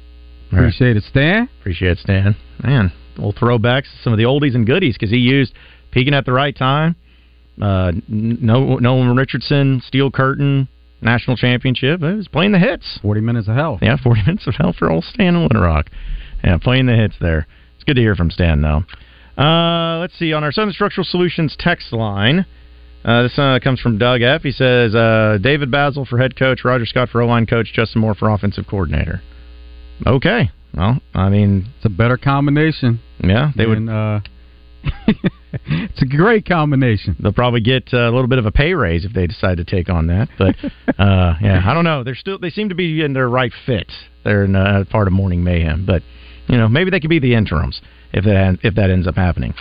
[0.52, 1.48] Appreciate it, Stan.
[1.60, 2.36] Appreciate it, Stan.
[2.63, 5.54] Man, little throwbacks, some of the oldies and goodies because he used
[5.92, 6.96] peaking at the right time.
[7.62, 10.67] Uh, no, Nolan Richardson, Steel Curtain,
[11.02, 12.02] national championship.
[12.02, 13.00] It was playing the hits.
[13.02, 13.80] Forty minutes of hell.
[13.82, 15.88] Yeah, forty minutes of hell for old Stan Little Rock.
[16.43, 17.48] Yeah, playing the hits there.
[17.76, 18.84] It's good to hear from Stan though.
[19.41, 22.45] Uh, let's see on our Southern Structural Solutions text line.
[23.06, 24.41] Uh, this uh, comes from Doug F.
[24.43, 28.02] He says uh, David Bazzel for head coach, Roger Scott for O line coach, Justin
[28.02, 29.22] Moore for offensive coordinator.
[30.06, 33.00] Okay, well, I mean, It's a better combination.
[33.24, 33.78] yeah, they would.
[33.78, 34.19] than, Uh,
[35.66, 37.16] it's a great combination.
[37.20, 39.66] They'll probably get uh, a little bit of a pay raise if they decide to
[39.66, 40.30] take on that.
[40.38, 40.56] But
[41.00, 42.04] uh, yeah, I don't know.
[42.04, 43.92] They're still they seem to be in their right fit.
[44.24, 46.04] They're in uh, part of Morning Mayhem, but
[46.48, 47.82] you know maybe they could be the interims
[48.14, 49.54] if that if that ends up happening.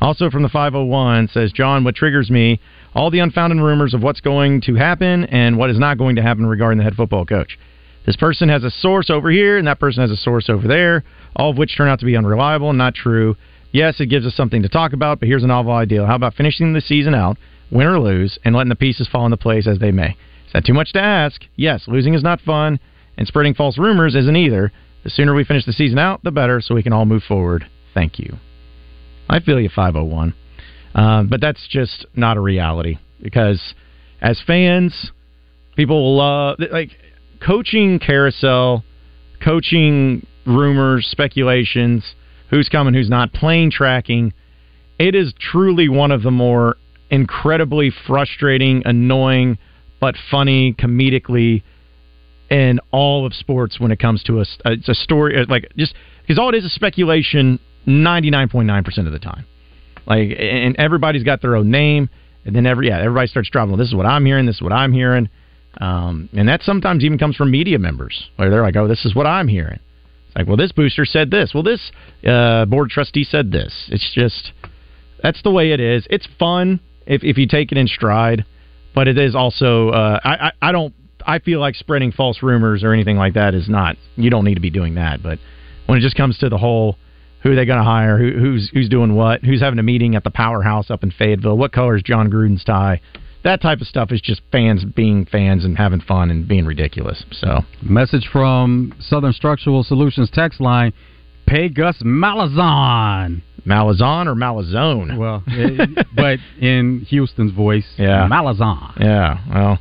[0.00, 2.60] Also from the 501 says John, what triggers me
[2.96, 6.22] all the unfounded rumors of what's going to happen and what is not going to
[6.22, 7.58] happen regarding the head football coach.
[8.06, 11.04] This person has a source over here, and that person has a source over there,
[11.34, 13.36] all of which turn out to be unreliable and not true.
[13.76, 16.06] Yes, it gives us something to talk about, but here's a novel idea.
[16.06, 17.36] How about finishing the season out,
[17.70, 20.16] win or lose, and letting the pieces fall into place as they may?
[20.46, 21.42] Is that too much to ask?
[21.56, 22.80] Yes, losing is not fun,
[23.18, 24.72] and spreading false rumors isn't either.
[25.04, 27.66] The sooner we finish the season out, the better, so we can all move forward.
[27.92, 28.38] Thank you.
[29.28, 30.32] I feel you, 501.
[30.94, 33.74] Um, but that's just not a reality because
[34.22, 35.12] as fans,
[35.76, 36.92] people love like
[37.46, 38.84] coaching carousel,
[39.44, 42.14] coaching rumors, speculations,
[42.50, 44.32] who's coming, who's not, plane tracking.
[44.98, 46.76] It is truly one of the more
[47.10, 49.58] incredibly frustrating, annoying,
[50.00, 51.62] but funny comedically
[52.50, 56.38] in all of sports when it comes to a, it's a story like just because
[56.38, 59.46] all it is is speculation 99.9% of the time.
[60.06, 62.08] Like, and everybody's got their own name,
[62.44, 63.50] and then every yeah, everybody starts.
[63.52, 64.46] Well, this is what I'm hearing.
[64.46, 65.28] This is what I'm hearing,
[65.80, 69.16] um, and that sometimes even comes from media members where they're like, "Oh, this is
[69.16, 69.80] what I'm hearing."
[70.36, 71.52] Like, well, this booster said this.
[71.54, 71.90] Well, this
[72.26, 73.88] uh, board trustee said this.
[73.88, 74.52] It's just
[75.22, 76.06] that's the way it is.
[76.10, 78.44] It's fun if if you take it in stride,
[78.94, 80.94] but it is also uh, I, I I don't
[81.26, 83.96] I feel like spreading false rumors or anything like that is not.
[84.16, 85.38] You don't need to be doing that, but
[85.86, 86.98] when it just comes to the whole
[87.42, 90.16] who are they going to hire, who, who's who's doing what, who's having a meeting
[90.16, 93.00] at the powerhouse up in Fayetteville, what color is Jon Gruden's tie,
[93.46, 97.24] that type of stuff is just fans being fans and having fun and being ridiculous.
[97.32, 100.92] So Message from Southern Structural Solutions text line.
[101.46, 103.40] Pay Gus Malazan.
[103.64, 105.16] Malazan or Malazone?
[105.16, 108.28] Well, it- but in Houston's voice, Yeah.
[108.30, 109.00] Malazan.
[109.00, 109.78] Yeah, well,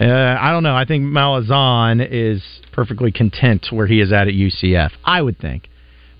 [0.00, 0.74] uh, I don't know.
[0.74, 2.42] I think Malazan is
[2.72, 4.90] perfectly content where he is at at UCF.
[5.04, 5.68] I would think.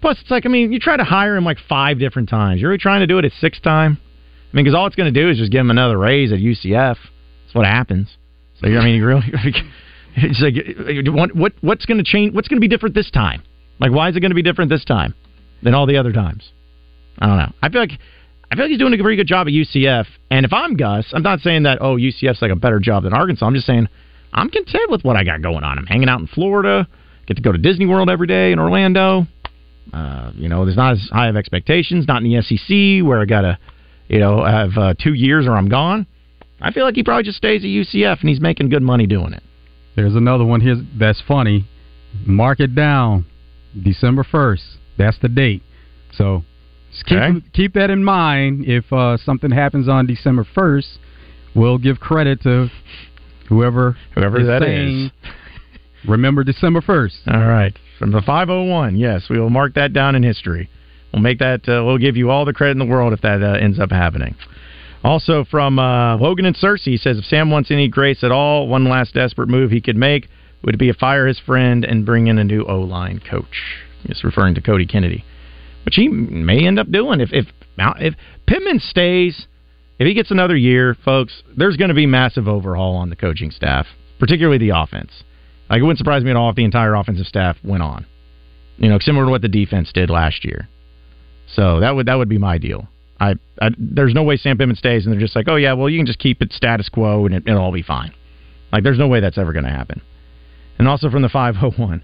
[0.01, 2.61] Plus, it's like I mean, you try to hire him like five different times.
[2.61, 3.99] You're really trying to do it a sixth time.
[4.53, 6.39] I mean, because all it's going to do is just give him another raise at
[6.39, 6.97] UCF.
[6.97, 8.09] That's what happens.
[8.61, 9.25] So I mean, really,
[10.17, 12.35] it's like what what what's going to change?
[12.35, 13.43] What's going to be different this time?
[13.79, 15.15] Like, why is it going to be different this time
[15.63, 16.51] than all the other times?
[17.19, 17.53] I don't know.
[17.63, 17.93] I feel like
[18.51, 20.07] I feel like he's doing a very good job at UCF.
[20.31, 23.13] And if I'm Gus, I'm not saying that oh UCF's like a better job than
[23.13, 23.47] Arkansas.
[23.47, 23.89] I'm just saying
[24.33, 25.79] I'm content with what I got going on.
[25.79, 26.89] I'm hanging out in Florida,
[27.27, 29.27] get to go to Disney World every day in Orlando.
[29.93, 32.07] Uh, you know, there's not as high of expectations.
[32.07, 33.59] Not in the SEC where I gotta,
[34.11, 36.07] you know, have uh, two years or I'm gone.
[36.61, 39.33] I feel like he probably just stays at UCF and he's making good money doing
[39.33, 39.43] it.
[39.97, 41.67] There's another one here that's funny.
[42.27, 43.25] Mark it down.
[43.83, 44.63] December 1st.
[44.99, 45.63] That's the date.
[46.13, 46.43] So
[47.07, 47.41] keep, Okay.
[47.53, 48.65] keep that in mind.
[48.67, 50.99] If uh, something happens on December 1st,
[51.55, 52.69] we'll give credit to
[53.49, 55.11] whoever, Whoever is that saying, is.
[56.09, 57.29] Remember December 1st.
[57.33, 57.79] All right.
[57.99, 60.69] From the 501, yes, we will mark that down in history.
[61.13, 63.43] We'll make that, uh, we'll give you all the credit in the world if that
[63.43, 64.37] uh, ends up happening.
[65.03, 68.69] Also from uh, Logan and Searcy, he says if Sam wants any grace at all,
[68.69, 70.29] one last desperate move he could make
[70.63, 73.79] would be to fire his friend and bring in a new O line coach.
[74.07, 75.25] He's referring to Cody Kennedy,
[75.85, 77.47] which he may end up doing if if
[77.79, 78.15] if
[78.47, 79.47] Pittman stays.
[79.99, 83.51] If he gets another year, folks, there's going to be massive overhaul on the coaching
[83.51, 83.87] staff.
[84.19, 85.25] particularly the offense.
[85.69, 88.07] Like it wouldn't surprise me at all if the entire offensive staff went on.
[88.77, 90.69] You know, similar to what the defense did last year.
[91.55, 92.89] So that would that would be my deal.
[93.19, 95.89] I, I there's no way Sam Pittman stays, and they're just like, oh yeah, well
[95.89, 98.13] you can just keep it status quo and it, it'll all be fine.
[98.73, 100.01] Like there's no way that's ever going to happen.
[100.79, 102.03] And also from the 501,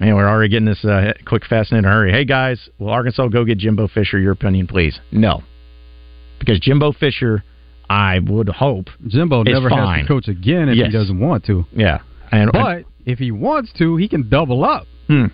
[0.00, 2.10] man, we're already getting this uh, quick, fast, and in a hurry.
[2.10, 4.18] Hey guys, will Arkansas go get Jimbo Fisher?
[4.18, 4.98] Your opinion, please.
[5.12, 5.42] No,
[6.40, 7.44] because Jimbo Fisher,
[7.88, 9.98] I would hope Jimbo never fine.
[10.00, 10.86] has to coach again if Yes.
[10.88, 11.64] he doesn't want to.
[11.72, 12.00] Yeah,
[12.32, 14.86] and But if he wants to, he can double up.
[15.06, 15.26] Hmm.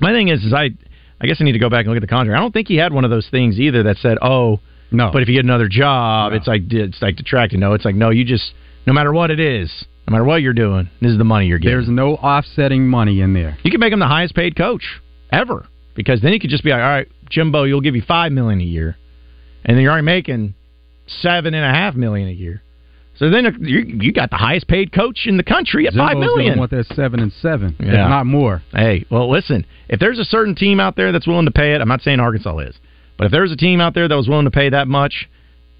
[0.00, 0.70] My thing is, is I,
[1.20, 2.36] I guess I need to go back and look at the contract.
[2.36, 5.22] I don't think he had one of those things either that said, "Oh, no." But
[5.22, 7.60] if you get another job, it's like it's like detracting.
[7.60, 8.10] No, it's like no.
[8.10, 8.52] You just
[8.86, 9.70] no matter what it is,
[10.06, 11.78] no matter what you're doing, this is the money you're getting.
[11.78, 13.56] There's no offsetting money in there.
[13.62, 15.00] You can make him the highest paid coach
[15.30, 18.32] ever because then he could just be like, all right, Jimbo, you'll give you five
[18.32, 18.96] million a year,
[19.64, 20.54] and then you're already making
[21.06, 22.62] seven and a half million a year.
[23.16, 26.18] So then you you got the highest paid coach in the country at Jimbo's five
[26.18, 26.58] million.
[26.58, 28.62] want that seven and seven, if not more.
[28.72, 29.64] Hey, well, listen.
[29.88, 32.18] If there's a certain team out there that's willing to pay it, I'm not saying
[32.18, 32.74] Arkansas is,
[33.16, 35.28] but if there's a team out there that was willing to pay that much,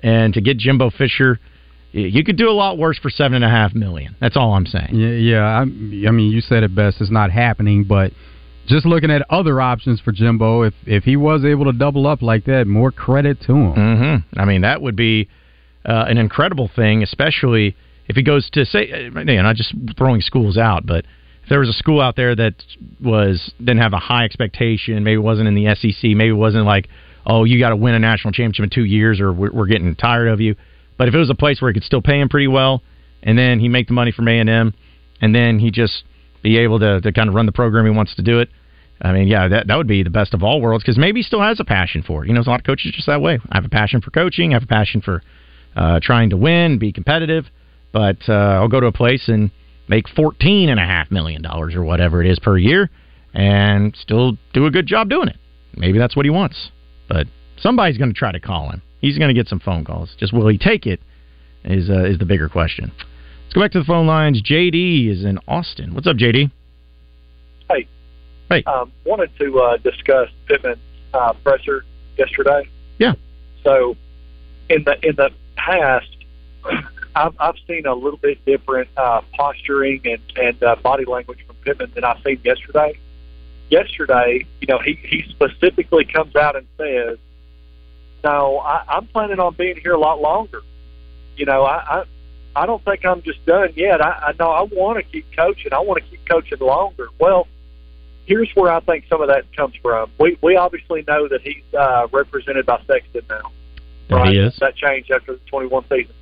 [0.01, 1.41] and to get Jimbo Fisher,
[1.93, 4.15] you could do a lot worse for seven and a half million.
[4.21, 4.91] That's all I'm saying.
[4.93, 5.45] Yeah, yeah.
[5.45, 5.65] I, I
[6.13, 7.01] mean, you said it best.
[7.01, 8.13] It's not happening, but
[8.67, 12.23] just looking at other options for Jimbo, if if he was able to double up
[12.23, 13.73] like that, more credit to him.
[13.73, 15.29] hmm I mean, that would be
[15.85, 19.75] uh, an incredible thing, especially if he goes to say, uh, you know, not just
[19.97, 21.05] throwing schools out, but
[21.43, 22.55] if there was a school out there that
[23.03, 26.89] was didn't have a high expectation, maybe wasn't in the SEC, maybe wasn't like,
[27.27, 29.95] oh, you got to win a national championship in two years, or we're, we're getting
[29.95, 30.57] tired of you.
[30.97, 32.83] But if it was a place where he could still pay him pretty well,
[33.23, 34.75] and then he make the money from A and M,
[35.21, 36.05] and then he just
[36.43, 38.49] be able to, to kind of run the program he wants to do it.
[39.03, 41.25] I mean, yeah, that that would be the best of all worlds because maybe he
[41.25, 42.29] still has a passion for it.
[42.29, 43.39] You know, a lot of coaches just that way.
[43.51, 44.53] I have a passion for coaching.
[44.53, 45.23] I have a passion for
[45.77, 47.47] uh, trying to win, be competitive.
[47.93, 49.51] But uh, I'll go to a place and
[49.89, 52.91] make fourteen and a half million dollars or whatever it is per year,
[53.33, 55.37] and still do a good job doing it.
[55.77, 56.71] Maybe that's what he wants.
[57.09, 57.27] But
[57.59, 58.83] somebody's going to try to call him.
[59.01, 60.15] He's going to get some phone calls.
[60.19, 61.01] Just will he take it?
[61.65, 62.93] Is uh, is the bigger question.
[62.97, 64.43] Let's go back to the phone lines.
[64.43, 65.95] JD is in Austin.
[65.95, 66.51] What's up, JD?
[67.71, 67.89] Hey.
[68.51, 68.65] Hey.
[68.65, 70.79] Um, wanted to uh, discuss Pittman's
[71.15, 71.85] uh, presser
[72.19, 72.69] yesterday.
[72.99, 73.15] Yeah.
[73.63, 73.97] So,
[74.69, 75.31] in the in the
[75.65, 76.17] past,
[77.17, 81.57] I've I've seen a little bit different uh, posturing and and uh, body language from
[81.57, 82.99] Pittman than I've seen yesterday.
[83.71, 87.19] Yesterday, you know, he he specifically comes out and says,
[88.23, 90.63] "No, I, I'm planning on being here a lot longer.
[91.37, 92.05] You know, I." I
[92.57, 94.01] I don't think I'm just done yet.
[94.01, 95.73] I, I know I want to keep coaching.
[95.73, 97.09] I want to keep coaching longer.
[97.19, 97.49] Well,
[98.27, 100.11] here's where I think some of that comes from.
[100.21, 103.51] We we obviously know that he's uh, represented by Sexton now.
[104.09, 104.57] That he is.
[104.61, 106.15] That changed after the 21 season.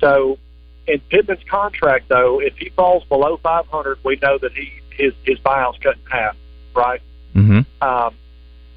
[0.00, 0.38] So,
[0.86, 5.38] in Pittman's contract, though, if he falls below 500, we know that he his his
[5.40, 6.36] buyout's cut in half,
[6.74, 7.00] right?
[7.34, 7.60] Mm-hmm.
[7.86, 8.14] Um,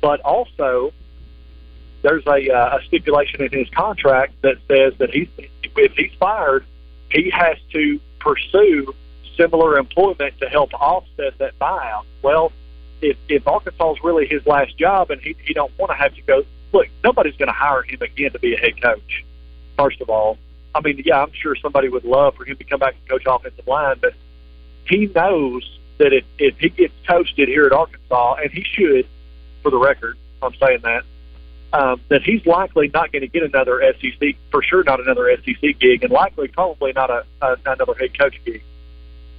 [0.02, 0.94] but also,
[2.02, 5.28] there's a, uh, a stipulation in his contract that says that he's
[5.64, 6.66] if he's fired,
[7.10, 8.94] he has to pursue
[9.38, 12.06] similar employment to help offset that buyout.
[12.22, 12.52] Well,
[13.02, 16.14] if if Arkansas is really his last job and he he don't want to have
[16.16, 19.26] to go, look, nobody's going to hire him again to be a head coach.
[19.78, 20.38] First of all,
[20.74, 23.24] I mean, yeah, I'm sure somebody would love for him to come back and coach
[23.28, 24.14] offensive line, but
[24.86, 29.08] he knows that if if he gets toasted here at Arkansas, and he should,
[29.62, 31.04] for the record, I'm saying that
[31.74, 35.80] um, that he's likely not going to get another SEC, for sure not another SEC
[35.80, 38.64] gig, and likely probably not a, a another head coach gig.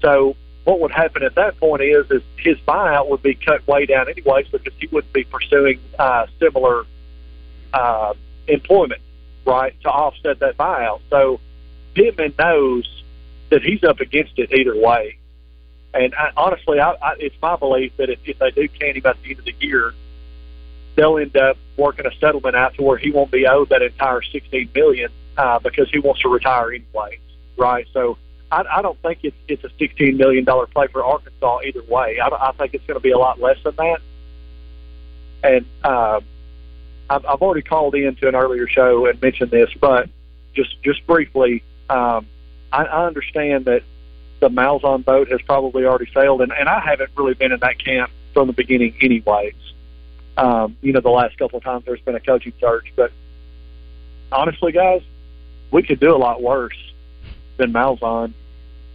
[0.01, 3.87] So what would happen at that point is is his buyout would be cut way
[3.87, 6.85] down anyways because he wouldn't be pursuing uh, similar
[7.73, 8.15] uh,
[8.49, 9.01] employment,
[9.45, 11.01] right, to offset that buyout.
[11.11, 11.41] So
[11.95, 13.03] Pittman knows
[13.51, 15.19] that he's up against it either way.
[15.95, 19.07] And I, honestly, I, I, it's my belief that if, if they do can him
[19.07, 19.93] at the end of the year,
[20.95, 24.23] they'll end up working a settlement out to where he won't be owed that entire
[24.23, 27.19] sixteen million uh, because he wants to retire anyway,
[27.57, 27.87] right?
[27.93, 28.17] So
[28.51, 32.21] I, I don't think it's it's a sixteen million dollar play for Arkansas either way.
[32.21, 34.01] I, I think it's going to be a lot less than that.
[35.45, 36.21] And uh,
[37.11, 40.09] I've, I've already called in to an earlier show and mentioned this, but
[40.55, 42.27] just just briefly, um,
[42.73, 43.83] I, I understand that
[44.41, 47.79] the Malzahn boat has probably already sailed, and, and I haven't really been in that
[47.79, 49.55] camp from the beginning, anyways.
[50.37, 53.13] Um, you know, the last couple of times there's been a coaching search, but
[54.33, 55.03] honestly, guys,
[55.71, 56.77] we could do a lot worse
[57.57, 58.33] than Malzahn.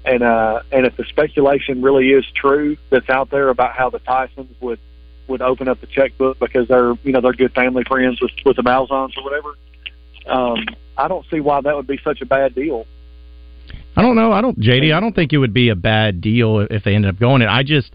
[0.05, 3.99] And uh, and if the speculation really is true that's out there about how the
[3.99, 4.79] Tysons would
[5.27, 8.55] would open up the checkbook because they're you know they're good family friends with with
[8.55, 9.53] the Malzahns or whatever,
[10.27, 10.65] um,
[10.97, 12.85] I don't see why that would be such a bad deal.
[13.95, 14.31] I don't know.
[14.31, 14.93] I don't, JD.
[14.93, 17.47] I don't think it would be a bad deal if they ended up going it.
[17.47, 17.93] I just,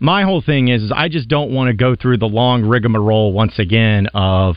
[0.00, 3.32] my whole thing is, is I just don't want to go through the long rigmarole
[3.32, 4.56] once again of,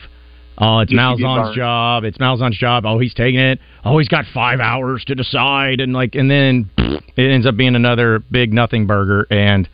[0.58, 2.02] oh, it's Malzahn's job.
[2.02, 2.84] It's Malzahn's job.
[2.84, 3.60] Oh, he's taking it.
[3.84, 7.76] Oh, he's got five hours to decide, and like, and then it ends up being
[7.76, 9.68] another big nothing burger, and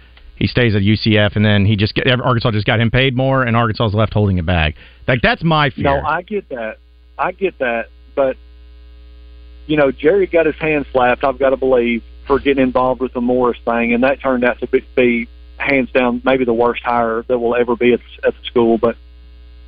[0.44, 3.42] he stays at UCF, and then he just get Arkansas just got him paid more,
[3.42, 4.74] and Arkansas is left holding a bag.
[5.08, 5.84] Like that's my fear.
[5.84, 6.76] No, I get that.
[7.18, 7.88] I get that.
[8.14, 8.36] But,
[9.66, 13.14] you know, Jerry got his hand slapped, I've got to believe, for getting involved with
[13.14, 16.82] the Morris thing, and that turned out to be, be hands down maybe the worst
[16.82, 18.76] hire that will ever be at, at the school.
[18.76, 18.96] But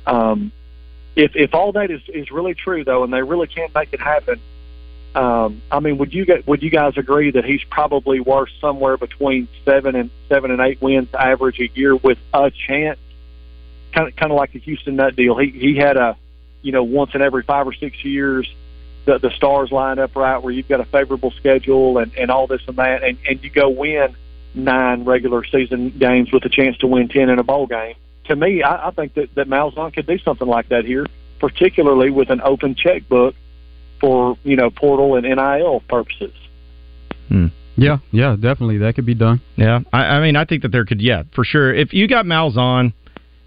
[0.05, 0.51] um,
[1.15, 3.99] if if all that is, is really true, though, and they really can't make it
[3.99, 4.39] happen,
[5.15, 8.97] um, I mean, would you get, would you guys agree that he's probably worth somewhere
[8.97, 12.99] between seven and seven and eight wins average a year with a chance?
[13.93, 15.37] Kind of kind of like the Houston Nutt deal.
[15.37, 16.17] He he had a
[16.61, 18.47] you know once in every five or six years
[19.05, 22.45] the the stars line up right where you've got a favorable schedule and and all
[22.45, 24.15] this and that and and you go win
[24.53, 27.95] nine regular season games with a chance to win ten in a bowl game.
[28.25, 31.07] To me, I, I think that that Malzahn could do something like that here,
[31.39, 33.33] particularly with an open checkbook
[33.99, 36.33] for you know portal and NIL purposes.
[37.77, 39.39] Yeah, yeah, definitely that could be done.
[39.55, 41.73] Yeah, I, I mean, I think that there could, yeah, for sure.
[41.73, 42.93] If you got Malzahn,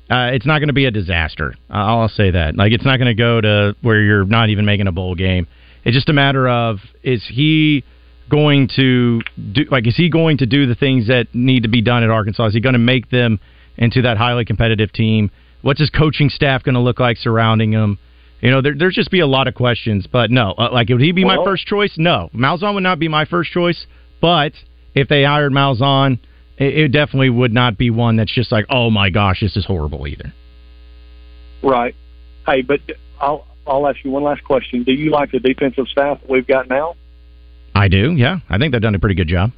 [0.09, 1.55] uh, it's not going to be a disaster.
[1.69, 2.57] Uh, I'll say that.
[2.57, 5.49] Like, it's not going to go to where you're not even making a bowl game.
[5.85, 7.85] It's just a matter of is he
[8.29, 9.21] going to
[9.53, 12.11] do like is he going to do the things that need to be done at
[12.11, 12.47] Arkansas?
[12.47, 13.41] Is he going to make them
[13.77, 15.31] into that highly competitive team?
[15.63, 17.99] What's his coaching staff going to look like surrounding him?
[18.41, 20.07] You know, there, there's just be a lot of questions.
[20.11, 21.93] But no, uh, like would he be my first choice?
[21.97, 23.87] No, Malzahn would not be my first choice.
[24.21, 24.53] But
[24.95, 26.19] if they hired Malzahn,
[26.59, 29.65] it, it definitely would not be one that's just like, oh my gosh, this is
[29.65, 30.33] horrible either.
[31.63, 31.95] Right.
[32.47, 32.81] Hey, but
[33.21, 34.83] I'll I'll ask you one last question.
[34.85, 36.97] Do you like the defensive staff that we've got now?
[37.75, 38.41] I do, yeah.
[38.49, 39.53] I think they've done a pretty good job.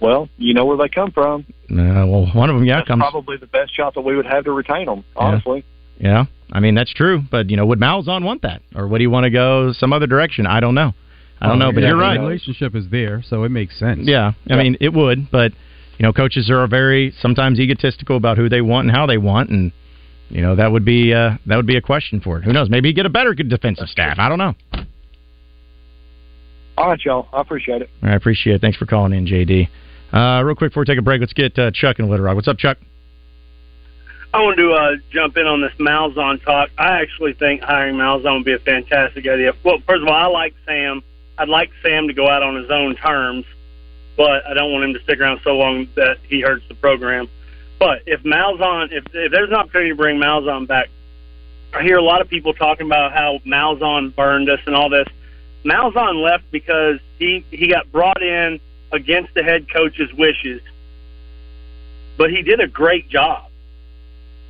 [0.00, 1.44] Well, you know where they come from.
[1.70, 3.00] Uh, well, one of them, yeah, That's comes.
[3.00, 5.04] probably the best shot that we would have to retain them.
[5.16, 5.58] Honestly.
[5.58, 7.22] Yeah, I mean that's true.
[7.30, 10.06] But you know, would Malzahn want that, or would he want to go some other
[10.06, 10.46] direction?
[10.46, 10.94] I don't know.
[11.40, 12.14] I don't know, but Yeah, you're right.
[12.14, 12.26] the right.
[12.26, 14.00] relationship is there, so it makes sense.
[14.02, 15.52] Yeah, I mean it would, but
[15.98, 19.50] you know, coaches are very sometimes egotistical about who they want and how they want,
[19.50, 19.72] and
[20.30, 22.44] you know that would be uh, that would be a question for it.
[22.44, 22.68] Who knows?
[22.70, 24.18] Maybe you get a better defensive staff.
[24.18, 24.54] I don't know.
[26.76, 27.28] All right, y'all.
[27.32, 27.90] I appreciate it.
[28.02, 28.60] I appreciate it.
[28.60, 29.68] Thanks for calling in, JD.
[30.12, 32.36] Uh, real quick before we take a break, let's get uh, Chuck in Little Rock.
[32.36, 32.78] What's up, Chuck?
[34.32, 36.68] I want to uh, jump in on this Malzahn talk.
[36.76, 39.54] I actually think hiring Malzahn would be a fantastic idea.
[39.64, 41.02] Well, first of all, I like Sam.
[41.38, 43.46] I'd like Sam to go out on his own terms,
[44.16, 47.28] but I don't want him to stick around so long that he hurts the program.
[47.78, 50.90] But if Malzahn, if, if there's an opportunity to bring Malzahn back,
[51.72, 55.06] I hear a lot of people talking about how Malzahn burned us and all this.
[55.64, 58.60] Malzahn left because he he got brought in
[58.92, 60.60] against the head coach's wishes,
[62.16, 63.47] but he did a great job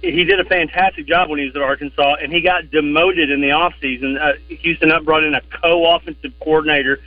[0.00, 3.40] he did a fantastic job when he was at Arkansas, and he got demoted in
[3.40, 4.20] the offseason.
[4.20, 7.00] Uh, Houston Nutt brought in a co-offensive coordinator,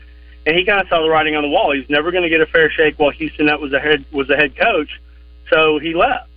[0.45, 1.71] and he kind of saw the writing on the wall.
[1.71, 4.05] He was never going to get a fair shake while Houston Nutt was a head
[4.11, 4.89] was a head coach,
[5.49, 6.27] so he left.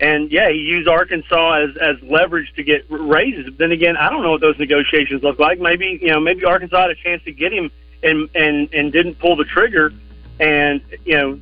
[0.00, 3.46] And yeah, he used Arkansas as as leverage to get raises.
[3.46, 5.58] But then again, I don't know what those negotiations look like.
[5.58, 7.70] Maybe you know, maybe Arkansas had a chance to get him
[8.02, 9.92] and and and didn't pull the trigger.
[10.38, 11.40] And you know,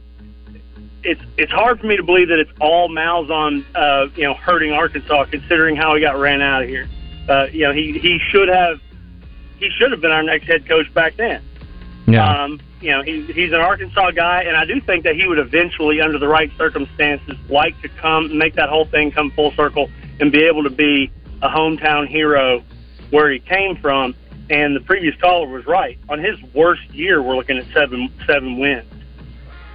[1.05, 4.73] it's it's hard for me to believe that it's all Malzahn, uh, you know, hurting
[4.73, 6.89] Arkansas, considering how he got ran out of here.
[7.29, 8.81] Uh, you know, he he should have
[9.59, 11.43] he should have been our next head coach back then.
[12.07, 12.45] Yeah.
[12.45, 15.39] Um, you know, he, he's an Arkansas guy, and I do think that he would
[15.39, 19.89] eventually, under the right circumstances, like to come make that whole thing come full circle
[20.19, 22.63] and be able to be a hometown hero
[23.11, 24.15] where he came from.
[24.51, 25.99] And the previous caller was right.
[26.09, 28.85] On his worst year, we're looking at seven seven wins.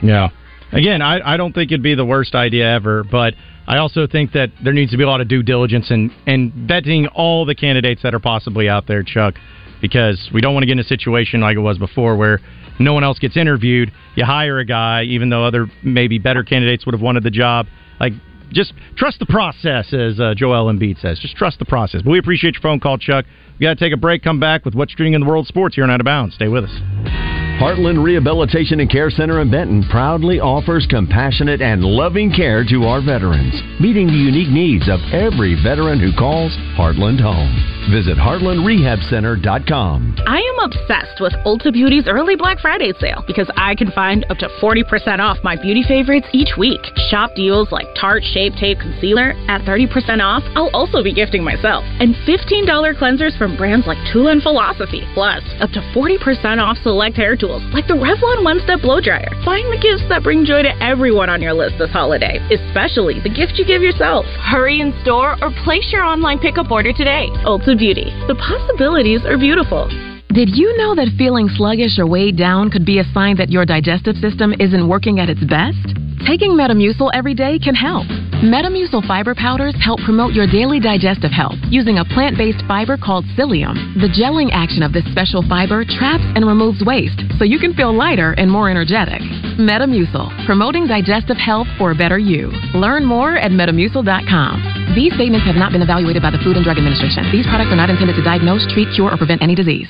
[0.02, 0.30] Yeah.
[0.72, 3.34] Again, I, I don't think it'd be the worst idea ever, but
[3.68, 6.52] I also think that there needs to be a lot of due diligence and, and
[6.70, 9.36] vetting all the candidates that are possibly out there, Chuck,
[9.82, 12.40] because we don't want to get in a situation like it was before where
[12.80, 13.92] no one else gets interviewed.
[14.16, 17.68] You hire a guy, even though other maybe better candidates would have wanted the job.
[18.00, 18.14] Like,
[18.52, 21.20] just trust the process, as uh, Joel Embiid says.
[21.20, 22.02] Just trust the process.
[22.02, 23.26] But we appreciate your phone call, Chuck.
[23.60, 24.24] We got to take a break.
[24.24, 26.36] Come back with what's trending in the world sports here on Out of Bounds.
[26.36, 27.37] Stay with us.
[27.58, 33.02] Heartland Rehabilitation and Care Center in Benton proudly offers compassionate and loving care to our
[33.02, 37.50] veterans, meeting the unique needs of every veteran who calls Heartland home.
[37.90, 40.18] Visit heartlandrehabcenter.com.
[40.28, 44.38] I am obsessed with Ulta Beauty's early Black Friday sale because I can find up
[44.38, 46.82] to 40% off my beauty favorites each week.
[47.10, 50.44] Shop deals like Tarte Shape Tape Concealer at 30% off.
[50.54, 51.84] I'll also be gifting myself.
[51.98, 52.70] And $15
[53.02, 55.02] cleansers from brands like Tula and Philosophy.
[55.16, 59.00] Plus, up to 40% off select hair tools tools like the Revlon One Step Blow
[59.00, 59.32] Dryer.
[59.46, 63.32] Find the gifts that bring joy to everyone on your list this holiday, especially the
[63.32, 64.26] gift you give yourself.
[64.44, 67.32] Hurry in store or place your online pickup order today.
[67.48, 68.12] Ulta Beauty.
[68.28, 69.88] The possibilities are beautiful.
[70.34, 73.66] Did you know that feeling sluggish or weighed down could be a sign that your
[73.66, 75.96] digestive system isn't working at its best?
[76.28, 78.06] Taking Metamucil every day can help.
[78.38, 83.26] Metamucil fiber powders help promote your daily digestive health using a plant based fiber called
[83.34, 83.74] psyllium.
[83.98, 87.90] The gelling action of this special fiber traps and removes waste so you can feel
[87.90, 89.26] lighter and more energetic.
[89.58, 92.54] Metamucil, promoting digestive health for a better you.
[92.78, 94.94] Learn more at metamucil.com.
[94.94, 97.26] These statements have not been evaluated by the Food and Drug Administration.
[97.32, 99.90] These products are not intended to diagnose, treat, cure, or prevent any disease.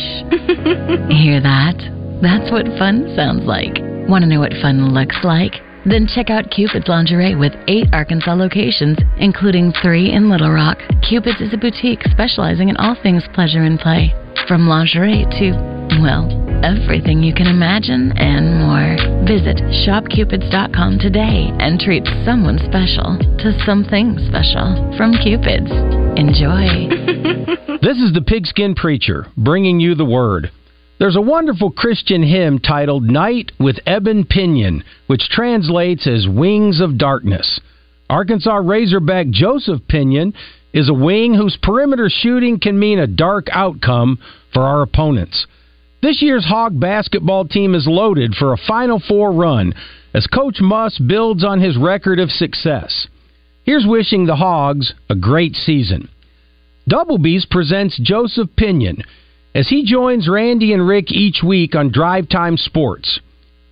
[0.31, 1.75] Hear that?
[2.21, 3.79] That's what fun sounds like.
[4.07, 5.53] Want to know what fun looks like?
[5.85, 10.77] Then check out Cupid's Lingerie with eight Arkansas locations, including three in Little Rock.
[11.07, 14.13] Cupid's is a boutique specializing in all things pleasure and play,
[14.47, 15.51] from lingerie to,
[15.99, 16.29] well,
[16.63, 18.95] everything you can imagine and more.
[19.25, 26.00] Visit shopcupids.com today and treat someone special to something special from Cupid's.
[26.17, 26.89] Enjoy.
[27.81, 30.51] This is the Pigskin Preacher bringing you the word.
[30.99, 36.99] There's a wonderful Christian hymn titled Night with Ebon Pinion, which translates as Wings of
[36.99, 37.59] Darkness.
[38.07, 40.35] Arkansas Razorback Joseph Pinion
[40.73, 44.19] is a wing whose perimeter shooting can mean a dark outcome
[44.53, 45.47] for our opponents.
[46.03, 49.73] This year's Hog basketball team is loaded for a Final Four run
[50.13, 53.07] as Coach Muss builds on his record of success.
[53.71, 56.09] Here's wishing the Hogs a great season.
[56.89, 59.01] Double B's presents Joseph Pinion
[59.55, 63.21] as he joins Randy and Rick each week on Drive Time Sports.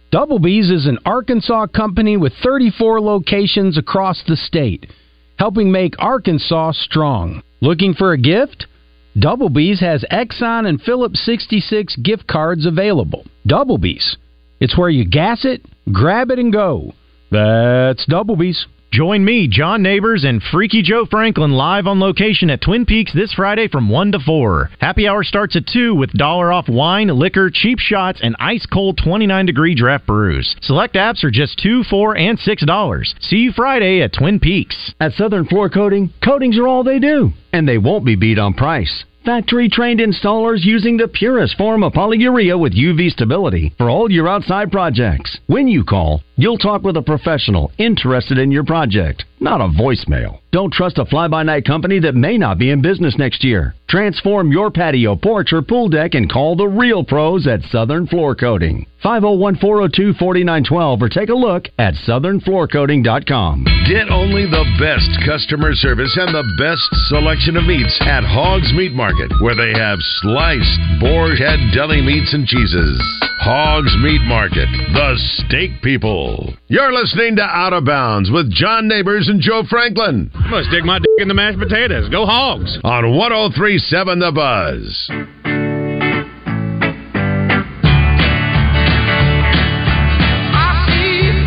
[0.09, 4.89] Double B's is an Arkansas company with 34 locations across the state,
[5.37, 7.43] helping make Arkansas strong.
[7.59, 8.67] Looking for a gift?
[9.19, 13.25] Double B's has Exxon and Phillips 66 gift cards available.
[13.45, 14.15] Double B's.
[14.61, 16.93] It's where you gas it, grab it, and go.
[17.31, 18.65] That's Double B's.
[18.91, 23.31] Join me, John Neighbors, and Freaky Joe Franklin live on location at Twin Peaks this
[23.33, 24.71] Friday from 1 to 4.
[24.79, 28.97] Happy hour starts at 2 with dollar off wine, liquor, cheap shots, and ice cold
[28.97, 30.55] 29 degree draft brews.
[30.61, 33.05] Select apps are just 2 4 and $6.
[33.21, 34.95] See you Friday at Twin Peaks.
[34.99, 38.55] At Southern Floor Coating, coatings are all they do, and they won't be beat on
[38.55, 39.05] price.
[39.25, 44.29] Factory trained installers using the purest form of polyurea with UV stability for all your
[44.29, 45.37] outside projects.
[45.45, 50.39] When you call, you'll talk with a professional interested in your project, not a voicemail.
[50.51, 53.75] Don't trust a fly by night company that may not be in business next year.
[53.87, 58.35] Transform your patio, porch, or pool deck and call the real pros at Southern Floor
[58.35, 58.85] Coating.
[59.01, 63.63] 501 402 4912 or take a look at southernfloorcoating.com.
[63.87, 68.93] Get only the best customer service and the best selection of meats at Hogs Meat
[68.93, 72.97] Market, where they have sliced boar head deli meats and cheeses.
[73.39, 76.28] Hogs Meat Market, the steak people.
[76.67, 80.84] You're listening to Out of Bounds with John Neighbors and Joe Franklin I must dig
[80.84, 82.09] my dick in the mashed potatoes.
[82.09, 82.77] Go Hogs.
[82.84, 85.09] on 1037 The Buzz.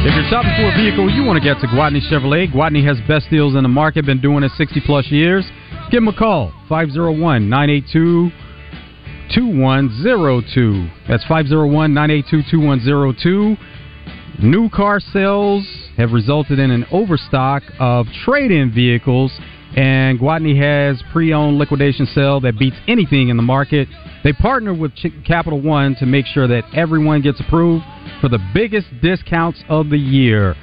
[0.04, 2.52] If you're shopping for a vehicle, you want to get to Gwatney Chevrolet.
[2.52, 5.44] Gwatney has best deals in the market, been doing it 60 plus years.
[5.92, 8.30] Give them a call, 501 982
[9.32, 10.88] 2102.
[11.08, 13.56] That's 501 982 2102.
[14.40, 15.66] New car sales
[15.96, 19.30] have resulted in an overstock of trade in vehicles,
[19.76, 23.88] and Gwatney has pre owned liquidation sale that beats anything in the market.
[24.24, 24.92] They partner with
[25.26, 27.84] Capital One to make sure that everyone gets approved
[28.20, 30.56] for the biggest discounts of the year.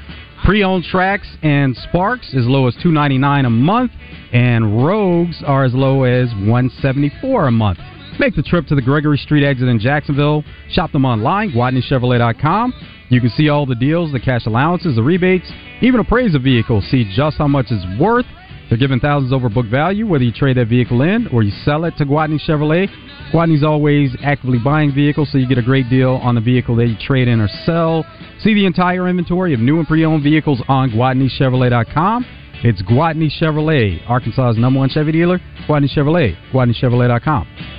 [0.45, 3.91] Pre-owned Trax and Sparks as low as two ninety nine a month,
[4.31, 7.79] and Rogues are as low as one seventy four a month.
[8.19, 10.43] Make the trip to the Gregory Street exit in Jacksonville.
[10.71, 12.73] Shop them online, GwatneyChevrolet.com.
[13.07, 15.49] You can see all the deals, the cash allowances, the rebates,
[15.81, 16.81] even appraise a vehicle.
[16.91, 18.25] See just how much it's worth.
[18.67, 21.85] They're giving thousands over book value, whether you trade that vehicle in or you sell
[21.85, 22.87] it to Gwatney Chevrolet.
[23.33, 26.87] Gwatney's always actively buying vehicles, so you get a great deal on the vehicle that
[26.87, 28.05] you trade in or sell.
[28.41, 32.25] See the entire inventory of new and pre-owned vehicles on GwatneyChevrolet.com.
[32.63, 35.39] It's Gwatney Chevrolet, Arkansas's number one Chevy dealer.
[35.67, 37.78] Gwatney Chevrolet, GwatneyChevrolet.com.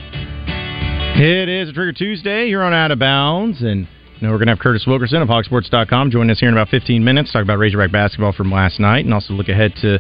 [1.16, 3.80] It is a Trigger Tuesday here on Out of Bounds, and
[4.20, 6.68] you know, we're going to have Curtis Wilkerson of HawgSports.com join us here in about
[6.68, 9.98] 15 minutes, talk about Razorback basketball from last night, and also look ahead to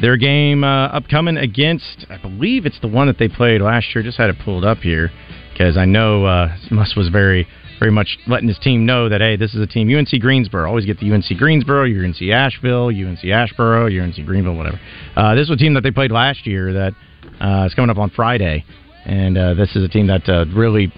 [0.00, 4.02] their game uh, upcoming against, I believe it's the one that they played last year.
[4.02, 5.10] Just had it pulled up here
[5.52, 6.56] because I know uh,
[6.96, 7.46] was very,
[7.78, 9.94] very much letting his team know that hey, this is a team.
[9.94, 14.80] UNC Greensboro always get the UNC Greensboro, UNC Asheville, UNC Asheboro, UNC Greenville, whatever.
[15.16, 16.92] Uh, this was a team that they played last year that
[17.40, 18.64] uh, is coming up on Friday,
[19.04, 20.92] and uh, this is a team that uh, really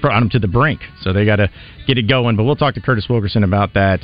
[0.00, 0.80] brought them to the brink.
[1.02, 1.50] So they got to
[1.86, 2.36] get it going.
[2.36, 4.00] But we'll talk to Curtis Wilkerson about that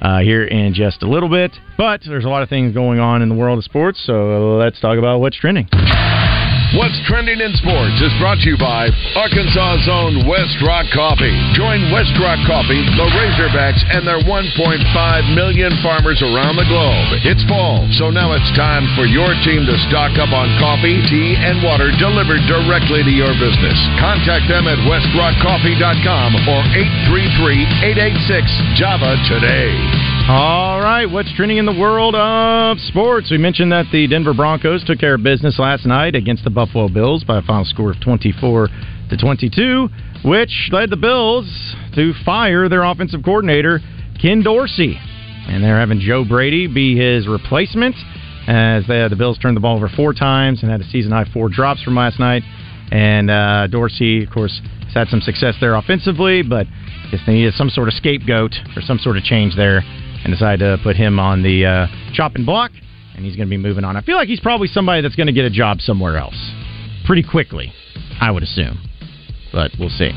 [0.00, 1.52] uh, here in just a little bit.
[1.76, 4.80] But there's a lot of things going on in the world of sports, so let's
[4.80, 5.68] talk about what's trending.
[6.76, 11.32] What's trending in sports is brought to you by Arkansas's own West Rock Coffee.
[11.56, 14.28] Join West Rock Coffee, the Razorbacks, and their 1.5
[15.32, 17.24] million farmers around the globe.
[17.24, 21.40] It's fall, so now it's time for your team to stock up on coffee, tea,
[21.40, 23.80] and water delivered directly to your business.
[23.96, 26.60] Contact them at westrockcoffee.com or
[27.08, 29.72] 833-886-JAVA today.
[30.28, 33.30] All right, what's trending in the world of sports?
[33.30, 36.88] We mentioned that the Denver Broncos took care of business last night against the Buffalo
[36.88, 38.66] Bills by a final score of 24
[39.10, 39.88] to 22,
[40.24, 41.46] which led the Bills
[41.94, 43.78] to fire their offensive coordinator,
[44.20, 44.98] Ken Dorsey.
[45.46, 47.94] And they're having Joe Brady be his replacement
[48.48, 51.26] as they, the Bills turned the ball over four times and had a season high
[51.32, 52.42] four drops from last night.
[52.90, 57.34] And uh, Dorsey, of course, has had some success there offensively, but I guess they
[57.34, 59.84] needed some sort of scapegoat or some sort of change there
[60.24, 62.72] and decided to put him on the uh, chopping block,
[63.18, 63.96] and he's going to be moving on.
[63.96, 66.38] I feel like he's probably somebody that's going to get a job somewhere else
[67.04, 67.72] pretty quickly,
[68.20, 68.78] I would assume,
[69.52, 70.12] but we'll see.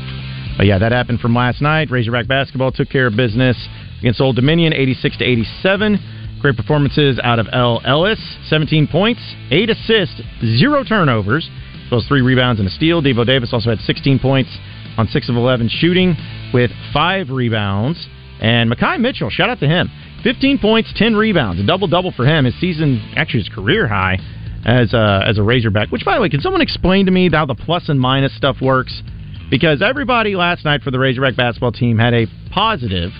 [0.56, 1.90] But yeah, that happened from last night.
[1.90, 3.56] Razorback basketball took care of business
[3.98, 6.38] against Old Dominion, 86 to 87.
[6.40, 10.20] Great performances out of El Ellis, 17 points, 8 assists,
[10.58, 11.50] 0 turnovers,
[11.90, 13.02] as 3 rebounds and a steal.
[13.02, 14.50] Devo Davis also had 16 points
[14.96, 16.14] on 6 of 11 shooting
[16.54, 18.06] with 5 rebounds.
[18.40, 19.90] And Makhi Mitchell, shout out to him.
[20.22, 22.44] 15 points, 10 rebounds, a double double for him.
[22.44, 24.18] His season, actually, his career high
[24.64, 25.90] as a, as a Razorback.
[25.90, 28.56] Which, by the way, can someone explain to me how the plus and minus stuff
[28.60, 29.02] works?
[29.50, 33.10] Because everybody last night for the Razorback basketball team had a positive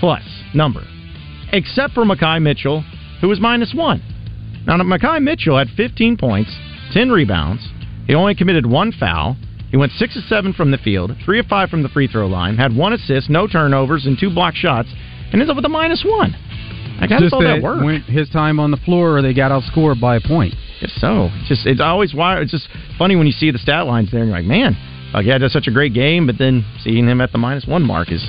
[0.00, 0.22] plus
[0.54, 0.82] number,
[1.52, 2.84] except for Makhi Mitchell,
[3.20, 4.02] who was minus one.
[4.66, 6.54] Now, Makhi Mitchell had 15 points,
[6.92, 7.66] 10 rebounds.
[8.06, 9.36] He only committed one foul.
[9.70, 12.26] He went six of seven from the field, three of five from the free throw
[12.26, 14.88] line, had one assist, no turnovers, and two block shots,
[15.32, 16.34] and ends up with a minus one.
[17.00, 17.82] I got Just all that that work.
[17.82, 20.54] went his time on the floor, or they got outscored by a point.
[20.80, 21.30] If so.
[21.40, 22.68] It's just it's always why it's just
[22.98, 24.76] funny when you see the stat lines there and you're like, man,
[25.12, 27.82] like yeah, does such a great game, but then seeing him at the minus one
[27.82, 28.22] mark is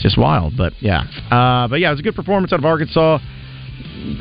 [0.00, 0.56] just wild.
[0.56, 3.18] But yeah, uh, but yeah, it was a good performance out of Arkansas.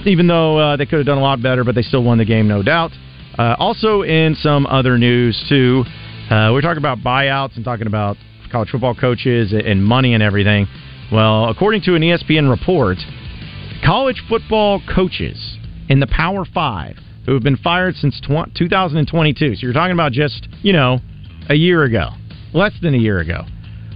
[0.05, 2.25] Even though uh, they could have done a lot better, but they still won the
[2.25, 2.91] game, no doubt.
[3.37, 5.83] Uh, also, in some other news too,
[6.29, 8.17] uh, we're talking about buyouts and talking about
[8.51, 10.67] college football coaches and money and everything.
[11.11, 12.97] Well, according to an ESPN report,
[13.83, 19.55] college football coaches in the Power Five who have been fired since 2022.
[19.55, 20.99] So you're talking about just, you know,
[21.49, 22.09] a year ago,
[22.53, 23.43] less than a year ago.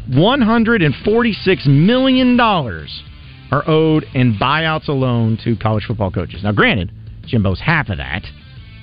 [0.09, 6.43] $146 million are owed in buyouts alone to college football coaches.
[6.43, 6.91] Now, granted,
[7.25, 8.23] Jimbo's half of that,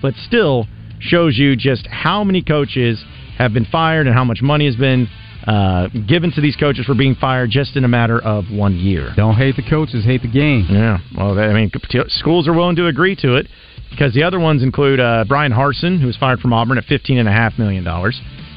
[0.03, 0.67] but still
[1.01, 3.03] shows you just how many coaches
[3.39, 5.09] have been fired and how much money has been
[5.49, 9.13] uh, given to these coaches for being fired just in a matter of one year.
[9.17, 10.67] Don't hate the coaches, hate the game.
[10.69, 11.71] Yeah, well, that- I mean,
[12.09, 13.47] schools are willing to agree to it
[13.91, 17.59] because the other ones include uh, Bryan Harsin, who was fired from Auburn at $15.5
[17.59, 17.85] million.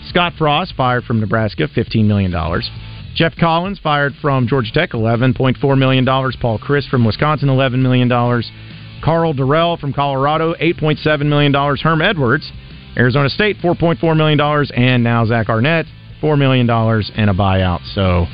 [0.09, 2.33] Scott Frost, fired from Nebraska, $15 million.
[3.15, 6.05] Geoff Collins, fired from Georgia Tech, $11.4 million.
[6.05, 8.09] Paul Chryst from Wisconsin, $11 million.
[9.03, 11.53] Karl Dorrell from Colorado, $8.7 million.
[11.53, 12.51] Herm Edwards,
[12.97, 14.39] Arizona State, $4.4 million.
[14.75, 15.85] And now Zach Arnett,
[16.21, 17.81] $4 million and a buyout.
[17.93, 18.25] So,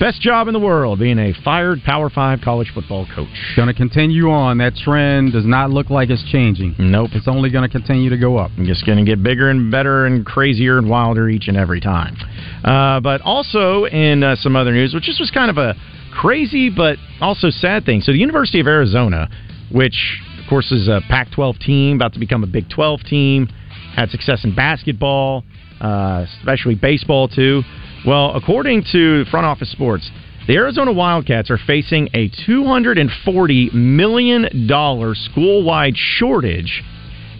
[0.00, 3.28] best job in the world being a fired Power 5 college football coach.
[3.56, 4.58] Going to continue on.
[4.58, 6.74] That trend does not look like it's changing.
[6.78, 7.10] Nope.
[7.12, 8.50] It's only going to continue to go up.
[8.64, 12.16] Just going to get bigger and better and crazier and wilder each and every time.
[12.64, 15.74] Uh, but also in uh, some other news, which just was kind of a
[16.12, 18.00] crazy but also sad thing.
[18.00, 19.28] So the University of Arizona,
[19.70, 23.48] which of course is a Pac-12 team about to become a Big 12 team,
[23.94, 25.44] had success in basketball,
[25.82, 27.62] uh, especially baseball too.
[28.06, 30.10] Well, according to Front Office Sports,
[30.46, 36.82] the Arizona Wildcats are facing a $240 million school-wide shortage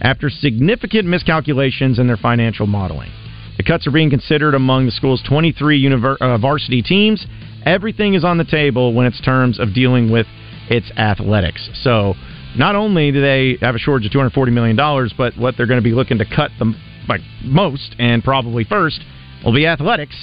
[0.01, 3.11] after significant miscalculations in their financial modeling.
[3.57, 7.25] The cuts are being considered among the school's 23 univer- uh, varsity teams.
[7.65, 10.25] Everything is on the table when it's terms of dealing with
[10.69, 11.69] its athletics.
[11.81, 12.15] So,
[12.57, 15.79] not only do they have a shortage of 240 million dollars, but what they're going
[15.79, 16.73] to be looking to cut the
[17.07, 19.01] like most and probably first
[19.43, 20.15] will be athletics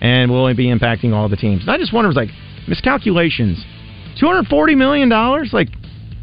[0.00, 1.62] and will only be impacting all the teams.
[1.62, 2.30] And I just wonder, was like,
[2.68, 3.64] miscalculations.
[4.20, 5.08] $240 million?
[5.52, 5.68] Like,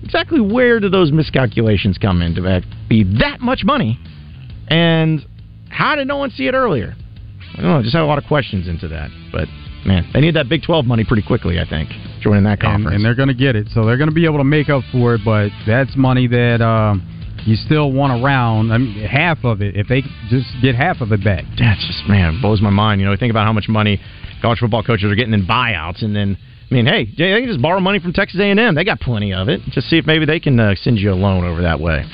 [0.04, 4.00] exactly where do those miscalculations come in to be that much money?
[4.68, 5.26] And
[5.70, 6.96] how did no one see it earlier?
[7.54, 7.80] I don't know.
[7.80, 9.10] I just have a lot of questions into that.
[9.32, 9.48] But,
[9.86, 11.90] man, they need that Big 12 money pretty quickly, I think,
[12.22, 12.88] joining that conference.
[12.88, 13.68] And, and they're going to get it.
[13.74, 16.62] So they're going to be able to make up for it, but that's money that.
[16.62, 17.08] Um,
[17.46, 21.12] you still want around I mean, half of it if they just get half of
[21.12, 21.46] it back.
[21.58, 23.02] That's just man blows my mind.
[23.02, 24.00] You know, think about how much money
[24.42, 26.38] college football coaches are getting in buyouts, and then
[26.70, 28.76] I mean, hey, they can just borrow money from Texas A&M.
[28.76, 29.60] They got plenty of it.
[29.72, 32.06] Just see if maybe they can uh, send you a loan over that way.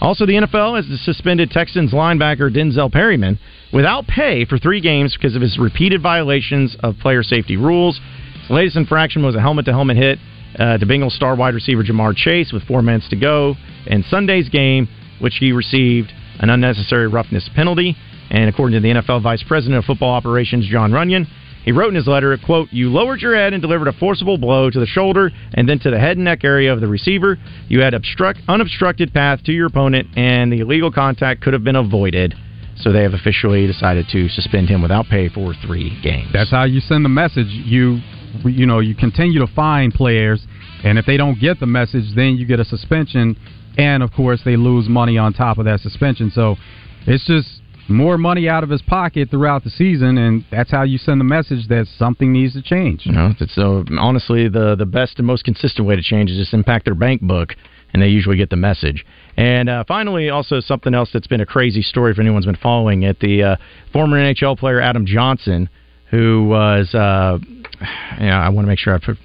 [0.00, 3.38] Also, the NFL has suspended Texans linebacker Denzel Perryman
[3.72, 7.98] without pay for three games because of his repeated violations of player safety rules.
[8.42, 10.18] His latest infraction was a helmet-to-helmet hit
[10.58, 13.54] uh, to Bengals star wide receiver Ja'Marr Chase with four minutes to go
[13.86, 14.88] in Sunday's game,
[15.20, 17.96] which he received an unnecessary roughness penalty.
[18.30, 21.26] And according to the NFL Vice President of Football Operations, Jon Runyan,
[21.64, 24.70] he wrote in his letter, quote, You lowered your head and delivered a forcible blow
[24.70, 27.38] to the shoulder and then to the head and neck area of the receiver.
[27.68, 31.76] You had obstruct, unobstructed path to your opponent, and the illegal contact could have been
[31.76, 32.34] avoided.
[32.76, 36.30] So they have officially decided to suspend him without pay for three games.
[36.32, 37.46] That's how you send the message.
[37.48, 38.00] You
[38.44, 40.46] you know, you continue to find players,
[40.82, 43.36] and if they don't get the message, then you get a suspension,
[43.78, 46.30] and of course they lose money on top of that suspension.
[46.30, 46.56] So
[47.06, 50.98] it's just more money out of his pocket throughout the season, and that's how you
[50.98, 53.04] send the message that something needs to change.
[53.04, 56.54] You know, so honestly, the the best and most consistent way to change is just
[56.54, 57.54] impact their bank book,
[57.92, 59.04] and they usually get the message.
[59.36, 63.02] And uh, finally, also something else that's been a crazy story if anyone's been following
[63.02, 63.56] it: the uh,
[63.92, 65.68] former NHL player Adam Johnson,
[66.14, 67.38] who was, uh,
[68.20, 69.18] yeah, I want to make sure I put,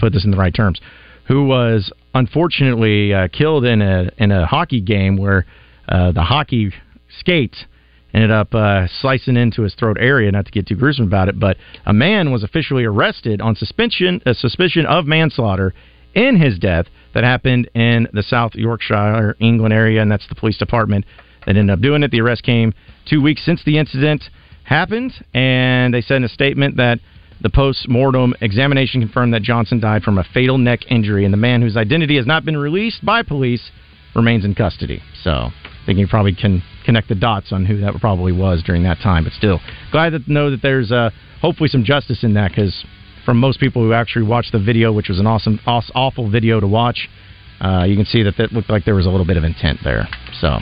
[0.00, 0.80] put, this in the right terms,
[1.28, 5.44] who was unfortunately uh, killed in a in a hockey game where
[5.88, 6.72] uh, the hockey
[7.18, 7.66] skates
[8.14, 10.32] ended up uh, slicing into his throat area.
[10.32, 14.22] Not to get too gruesome about it, but a man was officially arrested on suspension
[14.24, 15.74] a suspicion of manslaughter
[16.14, 20.56] in his death that happened in the South Yorkshire, England area, and that's the police
[20.56, 21.04] department
[21.44, 22.10] that ended up doing it.
[22.10, 22.72] The arrest came
[23.06, 24.22] two weeks since the incident
[24.70, 27.00] happened, and they said in a statement that
[27.42, 31.38] the post mortem examination confirmed that Johnson died from a fatal neck injury, and the
[31.38, 33.70] man whose identity has not been released by police
[34.14, 35.02] remains in custody.
[35.22, 38.84] So I think you probably can connect the dots on who that probably was during
[38.84, 39.24] that time.
[39.24, 39.60] But still,
[39.90, 41.10] glad to know that there's uh,
[41.40, 42.84] hopefully some justice in that because
[43.24, 46.66] from most people who actually watched the video, which was an awesome, awful video to
[46.66, 47.08] watch,
[47.60, 49.80] uh, you can see that that looked like there was a little bit of intent
[49.82, 50.08] there.
[50.40, 50.58] So,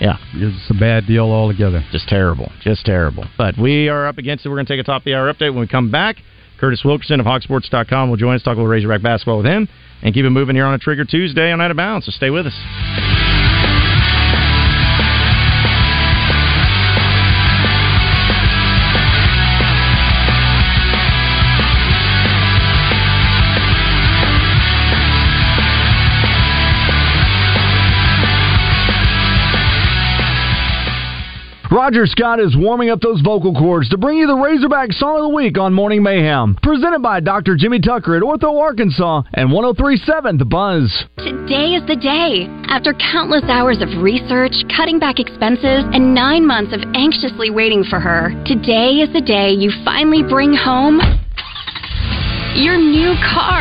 [0.00, 1.84] yeah, it's a bad deal altogether.
[1.92, 3.24] Just terrible, just terrible.
[3.36, 4.48] But we are up against it.
[4.48, 6.16] We're going to take a top of the hour update when we come back.
[6.58, 9.68] Curtis Wilkerson of HawgSports.com will join us, talk a little Razorback basketball with him,
[10.02, 12.06] and keep it moving here on a Trigger Tuesday on Out of Bounds.
[12.06, 13.71] So stay with us.
[31.92, 35.22] Roger Scott is warming up those vocal cords to bring you the Razorback Song of
[35.24, 36.56] the Week on Morning Mayhem.
[36.62, 37.54] Presented by Dr.
[37.54, 41.04] Jimmy Tucker at Ortho Arkansas and 1037 The Buzz.
[41.18, 42.48] Today is the day.
[42.72, 48.00] After countless hours of research, cutting back expenses, and nine months of anxiously waiting for
[48.00, 50.96] her, today is the day you finally bring home
[52.56, 53.52] your new car.